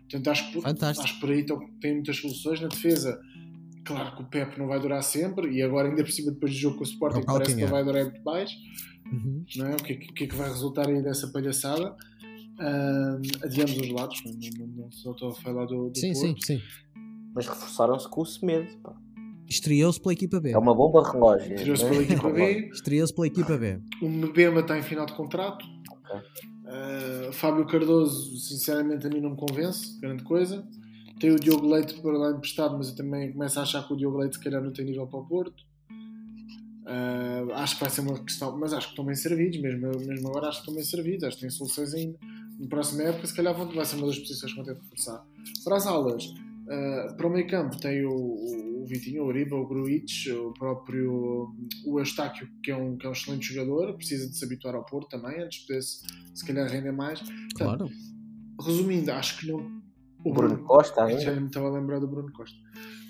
[0.00, 1.04] Portanto, acho que, Fantástico.
[1.04, 2.60] acho que por aí então, tem muitas soluções.
[2.60, 3.20] Na defesa,
[3.84, 5.50] claro que o Pep não vai durar sempre.
[5.52, 7.68] E agora, ainda por cima, depois do jogo com o Sporting, É parece que não
[7.68, 8.50] vai durar muito mais.
[9.12, 9.44] Uhum.
[9.56, 9.72] Não é?
[9.74, 11.94] o, que, é que- o que é que vai resultar aí dessa palhaçada?
[12.60, 14.22] Ahm, adiamos os lados.
[14.24, 16.46] Não, não, não, não só estou a falar do, do Sim, sim, Porto.
[16.46, 16.62] sim.
[17.34, 18.68] Mas reforçaram-se com o Semedo.
[18.82, 18.96] pá.
[19.48, 20.50] Estreou-se pela equipa B.
[20.50, 21.56] É uma bomba relógio.
[21.56, 21.90] Tirou-se né?
[21.90, 22.70] pela equipa B.
[22.72, 23.80] Estreou-se pela equipa B.
[24.02, 25.64] O Mbemba está em final de contrato.
[25.90, 26.20] Ok.
[26.68, 30.62] Uh, Fábio Cardoso, sinceramente, a mim não me convence, grande coisa.
[31.18, 33.96] Tem o Diogo Leite para lá emprestado, mas eu também começo a achar que o
[33.96, 35.64] Diogo Leite, se calhar, não tem nível para o Porto.
[36.82, 40.28] Uh, acho que vai ser uma questão, mas acho que estão bem servidos, mesmo, mesmo
[40.28, 42.18] agora acho que estão bem servidos, acho que têm soluções ainda.
[42.60, 44.80] Na próxima época, se calhar, vão, vai ser uma das posições que vão ter de
[44.82, 45.24] reforçar.
[45.64, 49.66] Para as alas, uh, para o meio campo, tem o, o Vitinho, o Uribe, o
[49.66, 51.54] Gruitch, o próprio
[51.86, 54.84] o Eustáquio, que é, um, que é um excelente jogador, precisa de se habituar ao
[54.84, 56.02] Porto também, antes de poder se,
[56.34, 57.20] se calhar render mais.
[57.56, 57.88] Claro.
[58.60, 59.78] Resumindo, acho que não.
[60.24, 61.40] O Bruno Costa Já ainda.
[61.40, 62.56] me estava a lembrar do Bruno Costa.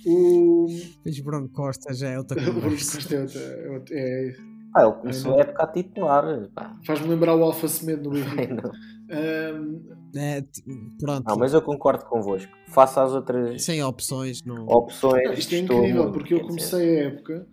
[0.07, 0.66] O,
[1.05, 2.70] Mas Bruno Costa já é outra o Bruno.
[2.76, 4.37] Costa é, outra- é outra- é-
[4.76, 6.24] Ah, ele começou a época a titular.
[6.85, 8.70] Faz-me lembrar o Alfa Semedo no Benfica.
[9.11, 9.80] Ahm,
[10.14, 10.44] É,
[10.98, 11.24] pronto.
[11.26, 12.52] Não, mas eu concordo convosco.
[12.68, 14.66] Faça as outras Sem opções, não.
[14.66, 15.24] opções.
[15.24, 17.46] Não, isto é incrível, porque eu comecei a época,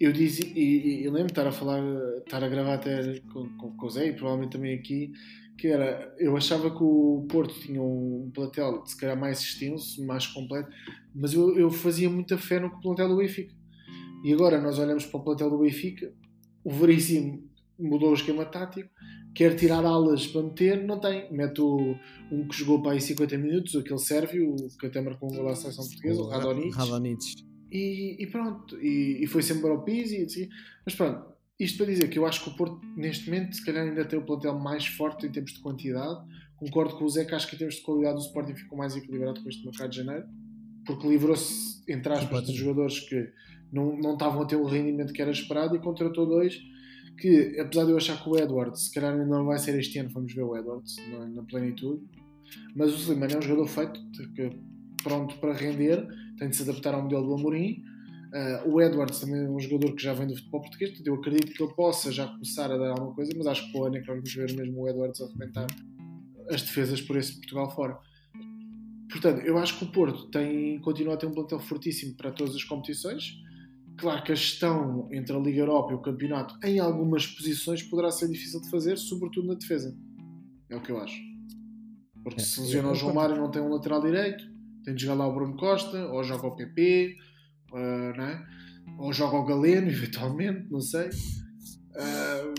[0.00, 1.82] eu dizia, e, e, e lembro de estar a falar,
[2.18, 5.12] estar a gravar até com, com, com o Zé e provavelmente também aqui,
[5.56, 10.26] que era, eu achava que o Porto tinha um plantel se calhar mais extenso, mais
[10.26, 10.68] completo,
[11.14, 13.54] mas eu, eu fazia muita fé no plantel do Benfica.
[14.24, 16.12] E agora nós olhamos para o plantel do Benfica,
[16.64, 18.88] o Veríssimo mudou o esquema tático,
[19.34, 21.30] quer tirar alas para meter, não tem.
[21.32, 21.96] Mete o,
[22.30, 25.56] um que jogou para aí 50 minutos, aquele sérvio, que até marcou um gol à
[25.56, 26.76] seleção portuguesa, o Radonjic.
[26.76, 27.44] Radonjic.
[27.70, 30.48] E, e pronto, e, e foi sempre para o Pizzi, e assim.
[30.86, 31.26] mas pronto,
[31.58, 34.18] isto para dizer que eu acho que o Porto, neste momento, se calhar ainda tem
[34.18, 36.24] o plantel mais forte em termos de quantidade.
[36.56, 38.96] Concordo com o Zé que acho que em termos de qualidade o Sporting ficou mais
[38.96, 40.24] equilibrado com este mercado de janeiro,
[40.86, 43.28] porque livrou-se, entre aspas, de jogadores que
[43.72, 46.60] não, não estavam a ter o rendimento que era esperado e contratou dois
[47.18, 49.98] que, apesar de eu achar que o Edwards, se calhar ainda não vai ser este
[49.98, 52.02] ano, vamos ver o Edwards na, na plenitude,
[52.74, 54.00] mas o Slimani é um jogador feito,
[55.02, 56.06] pronto para render,
[56.38, 57.82] tem de se adaptar ao modelo do Amorim.
[58.34, 61.14] Uh, o Edwards também é um jogador que já vem do futebol português, portanto eu
[61.14, 63.96] acredito que ele possa já começar a dar alguma coisa, mas acho que o ano
[63.96, 65.66] é que vamos ver mesmo o Edwards arrebentar
[66.50, 67.96] as defesas por esse Portugal fora.
[69.08, 72.56] Portanto, eu acho que o Porto tem, continua a ter um plantel fortíssimo para todas
[72.56, 73.36] as competições.
[73.96, 78.10] Claro que a gestão entre a Liga Europa e o campeonato em algumas posições poderá
[78.10, 79.96] ser difícil de fazer, sobretudo na defesa.
[80.68, 81.20] É o que eu acho.
[82.22, 84.44] Porque É, se lesiona o João Mário não tem um lateral direito,
[84.82, 87.16] tem de jogar lá o Bruno Costa, ou joga o PP,
[87.72, 88.46] ah, não é?
[88.98, 91.10] ou joga o Galeno, eventualmente, não sei.
[91.96, 92.54] Ah,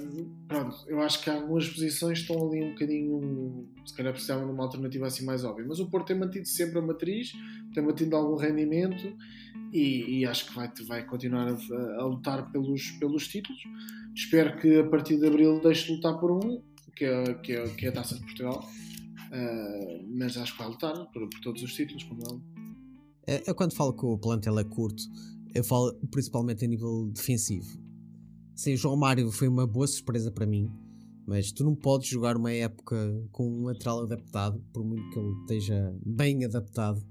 [0.48, 3.68] pronto, eu acho que algumas posições estão ali um bocadinho.
[3.86, 5.66] Se calhar precisavam de uma alternativa assim mais óbvia.
[5.68, 7.34] Mas o Porto tem mantido sempre a matriz,
[7.74, 9.14] tem mantido algum rendimento
[9.76, 13.62] e, e acho que vai, vai continuar a, a lutar pelos, pelos títulos.
[14.14, 16.62] Espero que a partir de abril deixe de lutar por um,
[16.96, 18.66] que é, que é, que é a taça de Portugal.
[19.32, 22.22] Ah, mas acho que vai lutar por, por todos os títulos, como
[23.28, 23.36] é.
[23.36, 25.04] Eu, eu quando falo que o plantel é curto,
[25.54, 27.68] eu falo principalmente a nível defensivo.
[28.56, 30.72] Sim, João Mário foi uma boa surpresa para mim.
[31.28, 32.96] Mas tu não podes jogar uma época
[33.32, 37.04] com um lateral adaptado, por muito que ele esteja bem adaptado,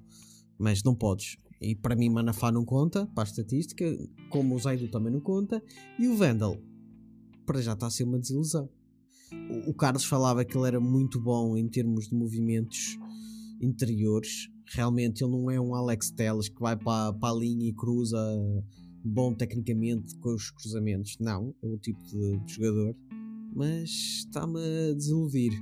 [0.56, 1.36] mas não podes.
[1.64, 3.84] E para mim, Manafá não conta, para a estatística,
[4.30, 5.62] como o Zaido também não conta,
[5.98, 6.60] e o Vendel,
[7.46, 8.68] para já está a ser uma desilusão.
[9.66, 12.98] O, Carlos falava que ele era muito bom em termos de movimentos
[13.60, 14.48] interiores.
[14.66, 18.18] Realmente ele não é um Alex Telles que vai para, para a linha e cruza
[19.04, 21.16] bom tecnicamente com os cruzamentos.
[21.18, 22.94] Não, é o tipo de, de jogador
[23.54, 23.88] mas
[24.18, 25.52] está-me a desiludir.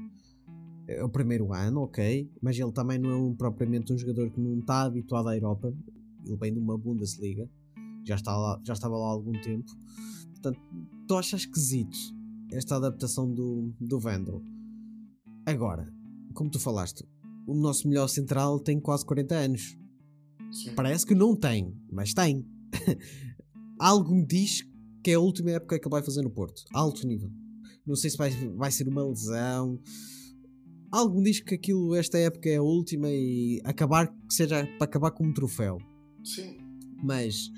[0.88, 4.40] É o primeiro ano, ok, mas ele também não é um, propriamente um jogador que
[4.40, 5.72] não está habituado à Europa.
[6.24, 7.48] Ele vem de uma Bundesliga,
[8.04, 9.70] já, está lá, já estava lá há algum tempo.
[10.30, 10.60] Portanto,
[11.06, 11.96] tu achas esquisito
[12.50, 14.42] esta adaptação do, do Vandal.
[15.46, 15.92] Agora,
[16.34, 17.04] como tu falaste,
[17.46, 19.76] o nosso melhor central tem quase 40 anos.
[20.52, 20.74] Sim.
[20.74, 22.46] Parece que não tem, mas tem.
[23.78, 24.62] Algo me diz
[25.02, 26.62] que é a última época que ele vai fazer no Porto.
[26.72, 27.30] Alto nível.
[27.86, 29.80] Não sei se vai, vai ser uma lesão.
[30.90, 34.84] Algo me diz que aquilo, esta época é a última e acabar que seja para
[34.84, 35.78] acabar com um troféu.
[36.24, 36.56] Sim.
[37.02, 37.50] Mas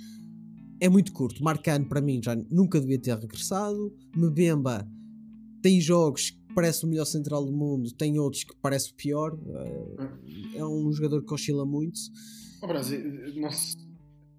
[0.80, 1.42] é muito curto.
[1.42, 3.92] Marcano para mim já nunca devia ter regressado.
[4.16, 4.88] Mbemba
[5.62, 9.38] tem jogos que parece o melhor central do mundo, tem outros que parece o pior.
[9.48, 11.98] É- É um jogador que oscila muito.
[12.62, 13.00] Ó, Brasil,
[13.36, 13.76] não se-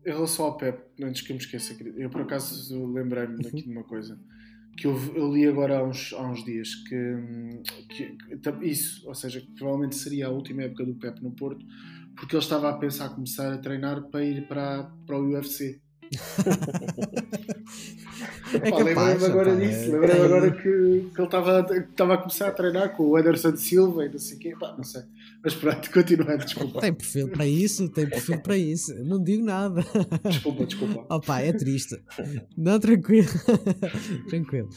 [0.06, 3.70] em relação ao Pep, antes que eu me esqueça, eu por acaso lembrei-me daqui de
[3.70, 4.18] uma coisa
[4.78, 9.06] que eu, eu li agora há uns, há uns dias que, hum, que- que isso,
[9.08, 11.66] ou seja, que provavelmente seria a última época do Pep no Porto,
[12.16, 15.80] porque ele estava a pensar começar a treinar para ir para, para o UFC.
[18.54, 21.76] É Pá, capaz, lembrei-me agora rapaz, disso, é- lembrei-me é- agora que, que ele estava,
[21.76, 24.74] estava a começar a treinar com o Anderson Silva e não sei o quê, pá,
[24.78, 25.02] não sei.
[25.44, 26.80] Mas pronto, continuando, desculpa.
[26.82, 28.94] Tem perfil para isso, tem perfil para isso.
[29.04, 29.84] Não digo nada.
[30.24, 31.06] Desculpa, desculpa.
[31.14, 32.02] Opa, é triste.
[32.56, 33.28] Não, tranquilo.
[34.30, 34.70] tranquilo.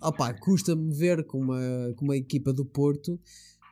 [0.00, 1.60] Opa, custa-me ver com uma,
[1.96, 3.20] com uma equipa do Porto,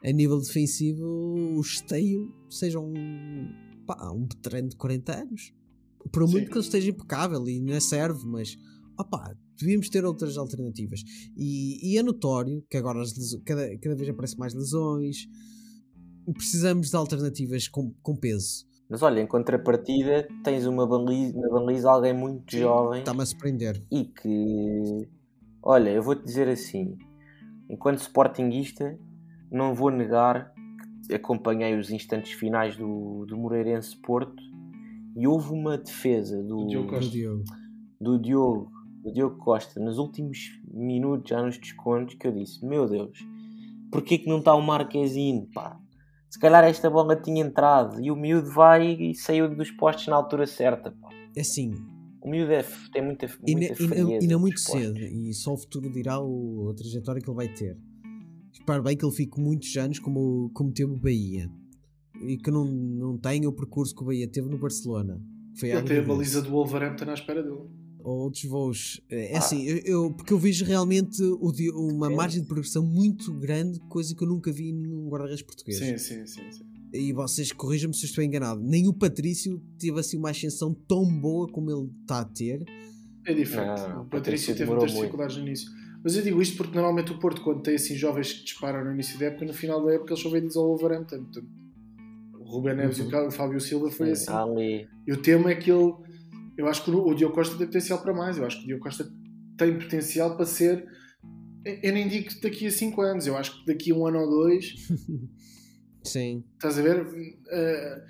[0.04, 3.48] a nível defensivo, o esteio seja um,
[3.86, 5.52] pá, um veterano de 40 anos.
[6.12, 6.46] Por muito Sim.
[6.46, 8.54] que ele esteja impecável e não serve, mas
[8.98, 11.00] opa, devíamos ter outras alternativas.
[11.36, 15.26] E, e é notório que agora as leso- cada, cada vez aparecem mais lesões.
[16.34, 18.66] Precisamos de alternativas com, com peso.
[18.88, 23.82] Mas olha, em contrapartida, tens uma baliza, na baliza alguém muito jovem Está-me a surpreender.
[23.90, 25.08] e que,
[25.62, 26.96] olha, eu vou-te dizer assim,
[27.68, 28.98] enquanto sportinguista,
[29.50, 30.52] não vou negar
[31.06, 34.42] que acompanhei os instantes finais do, do Moreirense Porto
[35.16, 37.44] e houve uma defesa do, Do Diogo Do
[38.00, 38.70] do Diogo,
[39.02, 43.18] do Diogo Costa nos últimos minutos, já nos descontos, que eu disse: Meu Deus,
[43.92, 45.46] porquê que não está o Marquezinho?
[45.54, 45.78] Pá,
[46.30, 50.16] se calhar esta bola tinha entrado e o miúdo vai e saiu dos postos na
[50.16, 50.90] altura certa.
[50.90, 51.08] Pá.
[51.36, 51.72] É assim,
[52.22, 54.80] O miúdo é, tem muita, E, muita e, não- frieza e não nos muito postos.
[54.80, 57.78] cedo, e só o futuro dirá o, a trajetória que ele vai ter.
[58.64, 61.50] Espero bem que ele fique muitos anos como, como teve o Bahia
[62.26, 65.20] e que não, não tenha o percurso que o Bahia teve no Barcelona.
[65.52, 67.60] Que foi Ele tem a baliza do Wolverhampton à espera dele.
[68.02, 69.02] Ou outros voos.
[69.10, 69.38] É Ah.
[69.38, 72.14] assim, eu, eu- porque eu vejo realmente o uma Sim.
[72.16, 75.78] margem de progressão muito grande, coisa que eu nunca vi em nenhum guarda-redes português.
[75.78, 76.50] Sim, sim, sim.
[76.50, 76.64] sim.
[76.94, 78.62] E vocês corrijam-me se eu estou enganado.
[78.62, 82.64] Nem o Patrício teve assim uma ascensão tão boa como ele está a ter.
[83.26, 83.80] É diferente.
[83.82, 85.00] Não, o Patrício Patrício teve muitas muito.
[85.02, 85.70] dificuldades no início.
[86.04, 88.92] Mas eu digo isto porque normalmente o Porto, quando tem assim jovens que disparam no
[88.92, 91.24] início da época, no final da época eles são vendidos ao Wolverhampton.
[91.24, 91.48] Portanto,
[92.34, 93.10] o Ruben Neves Uhum.
[93.10, 94.30] e o Fábio Silva foi assim.
[94.30, 95.92] Ali, E o tema é que ele.
[96.58, 98.36] Eu acho que o, Diogo Costa tem potencial para mais.
[98.36, 99.10] Eu acho que o Diogo Costa
[99.56, 100.86] tem potencial para ser.
[101.64, 104.18] eu- nem digo que daqui a 5 anos, eu acho que daqui a um ano
[104.20, 104.74] ou dois
[106.04, 106.44] Sim.
[106.54, 107.06] Estás a ver?
[107.50, 108.04] Eh,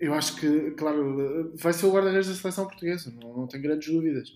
[0.00, 3.92] eu acho que, claro, vai ser o guarda-redes da seleção portuguesa, não, não tenho grandes
[3.92, 4.28] dúvidas.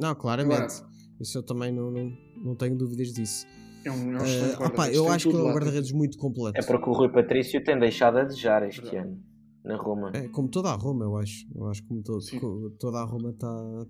[0.00, 0.54] Não, claramente.
[0.54, 0.90] Agora-
[1.20, 3.46] Isso eu também não, não, não tenho dúvidas disso.
[3.84, 4.96] É um, é um excelente opá, guarda-redes.
[4.96, 6.58] eu acho que é um guarda-redes muito completo.
[6.58, 9.08] é porque o Rui Patrício tem deixado a desejar este Verdade.
[9.08, 9.22] ano
[9.64, 10.10] na Roma.
[10.14, 11.46] É, como toda a Roma, eu acho.
[11.54, 12.40] Eu acho que como todo, Sim.
[12.78, 13.86] toda a Roma está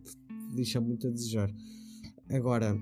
[0.55, 1.51] deixa muito a desejar.
[2.31, 2.77] Agora,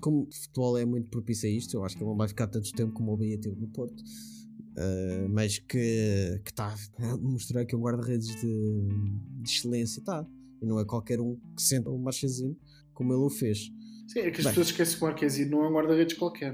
[0.00, 2.46] como o futebol é muito propício a isto, eu acho que ele não vai ficar
[2.46, 4.02] tanto tempo como o Bahia teve no Porto.
[4.70, 8.88] Uh, mas que está a mostrar que é um guarda-redes de,
[9.42, 10.24] de excelência, tá.
[10.62, 12.56] E não é qualquer um que senta um marchazinho
[12.94, 13.70] como ele o fez.
[14.12, 14.54] Sim, é que as Bem.
[14.54, 16.52] pessoas esquecem que o Marquezine não é um guarda-redes qualquer.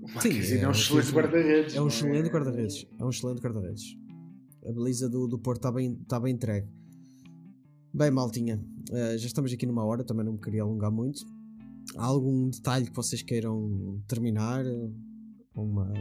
[0.00, 1.74] O Marquezine é, é um excelente guarda-redes.
[1.74, 2.86] É um não excelente guarda-redes.
[2.98, 3.96] É um excelente guarda-redes.
[4.66, 6.66] A baliza do, do Porto está bem, tá bem entregue.
[7.94, 11.24] Bem, maltinha, eh, já estamos aqui numa hora, também não me queria alongar muito.
[11.96, 14.64] Há algum detalhe que vocês queiram terminar?
[15.54, 15.92] Uma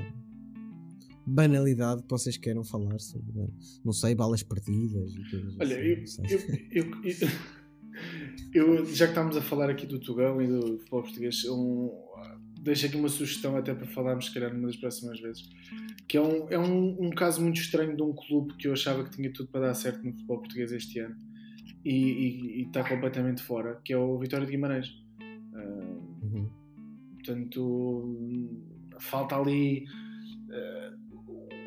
[1.28, 3.54] banalidade que vocês queiram falar sobre,
[3.86, 6.40] não sei, balas perdidas e Olha, assim, eu,
[6.72, 7.59] eu, eu- eu-
[8.54, 11.92] eu- já que estamos a falar aqui do Tugão e do futebol português, um-
[12.62, 15.50] deixo aqui uma sugestão até para falarmos, se calhar, numa das próximas vezes.
[16.08, 19.04] Que é, um, é um, um caso muito estranho de um clube que eu achava
[19.04, 21.16] que tinha tudo para dar certo no futebol português este ano
[21.86, 24.88] e, e, e está completamente fora, que é o Vitória de Guimarães.
[25.54, 26.50] Uh, Uhum.
[27.14, 28.60] Portanto,
[29.00, 29.86] falta ali.
[30.52, 30.92] eh,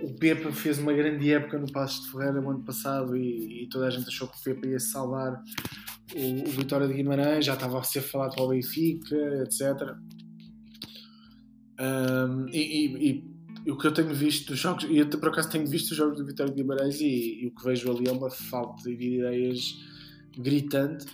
[0.02, 3.68] o Pepa fez uma grande época no Passos de Ferreira no ano passado e, e
[3.68, 5.40] toda a gente achou que o Pepa ia salvar
[6.14, 9.94] o, o Vitória de Guimarães, já estava a ser falado para o Benfica, etc.
[11.80, 15.48] Um, e, e- e- o que eu tenho visto dos jogos, e eu por acaso
[15.50, 18.12] tenho visto os jogos do Vitória de Guimarães e, e o que vejo ali é
[18.12, 19.74] uma falta de ideias
[20.36, 21.06] gritante.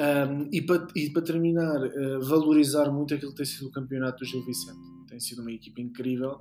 [0.00, 4.18] Um, e, para, e para terminar, uh, valorizar muito aquilo que tem sido o campeonato
[4.18, 4.78] do Gil Vicente.
[5.08, 6.38] Tem sido uma equipa incrível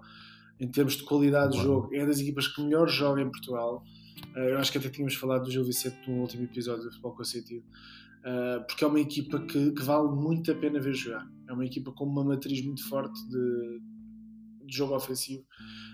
[0.60, 1.90] em termos de qualidade de jogo.
[1.92, 3.84] É das equipas que melhor joga em Portugal.
[4.36, 7.16] Uh, eu acho que até tínhamos falado do Gil Vicente no último episódio do Futebol
[7.16, 7.66] com Sentido.
[8.20, 11.28] Uh, porque é uma equipa que, que vale muito a pena ver jogar.
[11.48, 13.80] É uma equipa com uma matriz muito forte de,
[14.66, 15.44] de jogo ofensivo.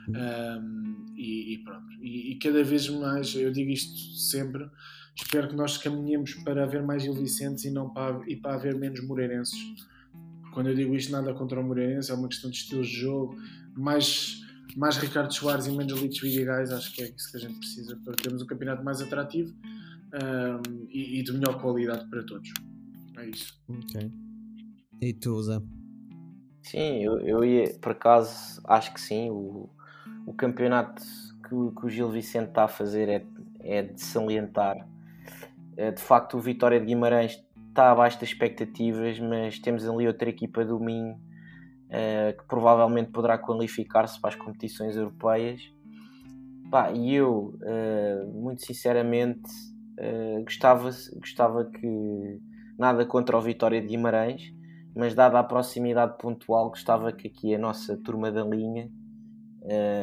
[0.10, 1.86] Um, e, e pronto.
[2.02, 4.66] E, e cada vez mais, eu digo isto sempre,
[5.16, 8.76] espero que nós caminhemos para haver mais Gil Vicentes e, não para, e para haver
[8.76, 9.58] menos Moreirenses.
[10.54, 13.36] Quando eu digo isto, nada contra o Moreirense, é uma questão de estilos de jogo.
[13.76, 14.42] Mais,
[14.76, 17.96] mais Ricardo Soares e menos Litos Vidigais, acho que é isso que a gente precisa
[18.04, 19.54] para termos um campeonato mais atrativo
[20.14, 22.52] um, e, e de melhor qualidade para todos.
[23.18, 23.54] É isso.
[23.70, 24.12] Ok.
[25.02, 25.62] E tu, Zé?
[26.62, 29.30] Sim, eu, eu ia, por acaso, acho que sim.
[29.30, 29.70] O,
[30.26, 31.04] o campeonato
[31.48, 33.26] que, o- que o Gil Vicente está a fazer é,
[33.60, 34.88] é de salientar.
[35.76, 40.30] É, de facto, o Vitória de Guimarães está abaixo das expectativas, mas temos ali outra
[40.30, 41.20] equipa do Minho
[41.96, 45.62] eh, que provavelmente poderá qualificar-se para as competições europeias.
[46.72, 49.48] Pá, e eu, eh, muito sinceramente,
[50.00, 50.90] eh, gostava,
[51.20, 52.42] gostava que
[52.80, 54.42] nada contra o Vitória de Guimarães,
[54.96, 58.90] mas dada a proximidade pontual, gostava que aqui a nossa turma da linha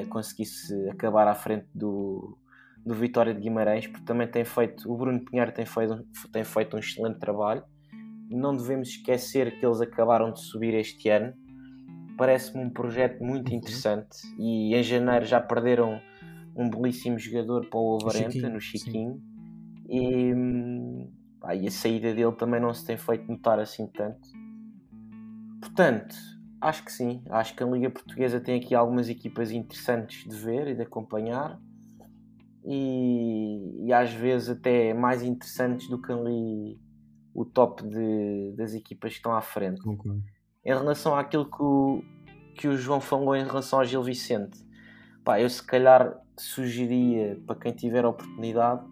[0.08, 2.38] conseguisse acabar à frente do,
[2.86, 6.76] do Vitória de Guimarães, porque também tem feito, o Bruno Pinheiro tem feito, tem feito
[6.76, 7.62] um excelente trabalho.
[8.30, 11.34] Não devemos esquecer que eles acabaram de subir este ano.
[12.20, 15.98] Parece-me um projeto muito interessante e em janeiro já perderam
[16.54, 18.60] um belíssimo jogador para o Wolverhampton, Chiquinho, no.
[18.60, 19.22] Chiquinho.
[19.88, 21.10] E, hum,
[21.40, 24.20] pá, e a saída dele também não se tem feito notar assim tanto.
[25.62, 26.14] Portanto,
[26.60, 27.22] acho que sim.
[27.30, 31.58] Acho que a Liga Portuguesa tem aqui algumas equipas interessantes de ver e de acompanhar.
[32.66, 36.78] E, e às vezes até mais interessantes do que ali
[37.32, 39.80] o top de- das equipas que estão à frente.
[39.80, 40.22] Concordo.
[40.64, 42.04] Em relação àquilo que o,
[42.54, 44.58] que o João falou em relação ao Gil Vicente,
[45.24, 48.84] pá, eu se calhar sugeria para quem tiver a oportunidade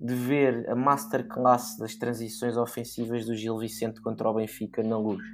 [0.00, 5.24] de ver a masterclass das transições ofensivas do Gil Vicente contra o Benfica na luz.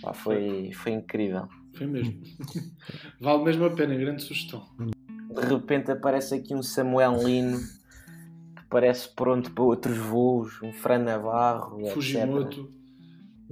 [0.00, 1.48] Pá, foi, foi incrível.
[1.74, 2.20] Foi mesmo.
[3.20, 4.66] vale mesmo a pena, grande sugestão.
[4.78, 11.00] De repente aparece aqui um Samuel Lino que parece pronto para outros voos, um Fran
[11.00, 12.26] Navarro, etc.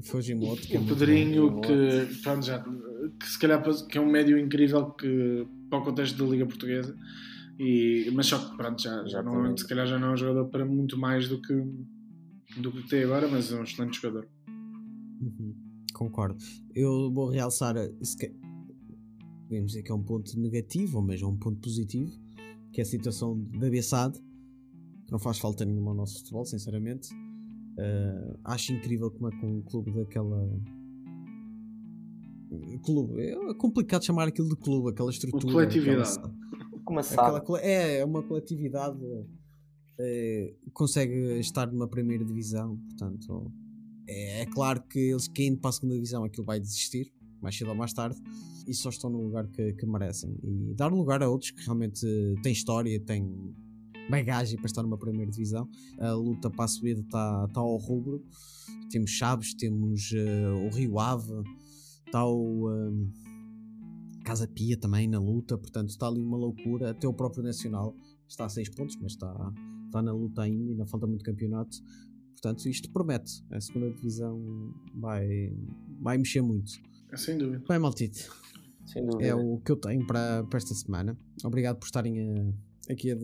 [0.03, 4.11] Fujimoto, que é o muito Pedrinho, que, pronto, já, que se calhar que é um
[4.11, 6.97] médio incrível que, para o contexto da Liga Portuguesa.
[7.59, 9.61] E, mas só que pronto, já, já não, Exatamente.
[9.63, 11.55] se calhar já não é um jogador para muito mais do que,
[12.61, 14.29] do que tem agora, mas é um excelente jogador.
[15.21, 15.55] Uhum,
[15.95, 16.37] Concordo.
[16.75, 18.35] Eu vou realçar, se que-
[19.49, 22.13] podemos dizer que é um ponto negativo, mas é um ponto positivo,
[22.73, 24.19] que é a situação da Bessade,
[25.07, 27.09] que não faz falta nenhuma ao nosso futebol, sinceramente.
[27.79, 30.49] Uh, acho incrível como é que um clube daquela.
[32.85, 35.53] Clube, é complicado chamar aquilo de clube, aquela estrutura.
[35.53, 36.19] coletividade.
[37.19, 37.39] aquela-.
[37.39, 38.99] Aquela é, é uma coletividade
[39.99, 43.51] eh, consegue estar numa primeira divisão, portanto
[44.07, 47.11] é, é claro que eles caindo para a segunda divisão aquilo vai desistir,
[47.41, 48.17] mais cedo ou mais tarde,
[48.69, 50.37] e só estão no lugar que, que merecem.
[50.43, 52.07] E dar lugar a outros que realmente
[52.43, 53.55] têm história, têm
[54.11, 55.69] bagagem para estar numa primeira divisão.
[55.99, 58.25] A luta para a subida está tá ao rubro.
[58.91, 61.33] Temos Chaves, temos eh, o Rio Ave,
[62.07, 62.71] está o.
[62.71, 63.27] eh,
[64.25, 66.91] Casa Pia também na luta, portanto está ali uma loucura.
[66.91, 67.97] Até o próprio Nacional
[68.29, 69.53] está a 6 pontos, mas está,
[69.87, 71.77] está na luta ainda, ainda falta muito campeonato.
[72.33, 73.45] Portanto, isto promete.
[73.53, 75.57] A segunda divisão vai,
[76.01, 76.73] vai mexer muito.
[77.13, 77.63] É sem dúvida.
[77.69, 78.29] Bem, Maltite,
[78.85, 79.27] Sem dúvida.
[79.29, 81.17] é o que eu tenho para, para esta semana.
[81.45, 83.17] Obrigado por estarem a- aqui a,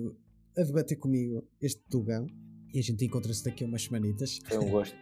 [0.57, 2.27] a debater comigo este Tugão.
[2.73, 4.39] E a gente encontra-se daqui a umas semanitas.
[4.47, 4.97] Foi um gosto.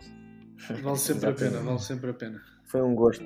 [0.82, 2.42] Vale sempre a pena, vale sempre a pena.
[2.66, 3.24] Foi um gosto.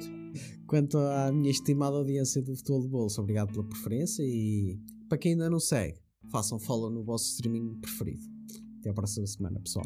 [0.68, 5.32] Quanto à minha estimada audiência do Futebol de Bolso, obrigado pela preferência e para quem
[5.32, 5.98] ainda não segue,
[6.30, 8.22] façam follow no vosso streaming preferido.
[8.78, 9.84] Até a próxima semana, pessoal.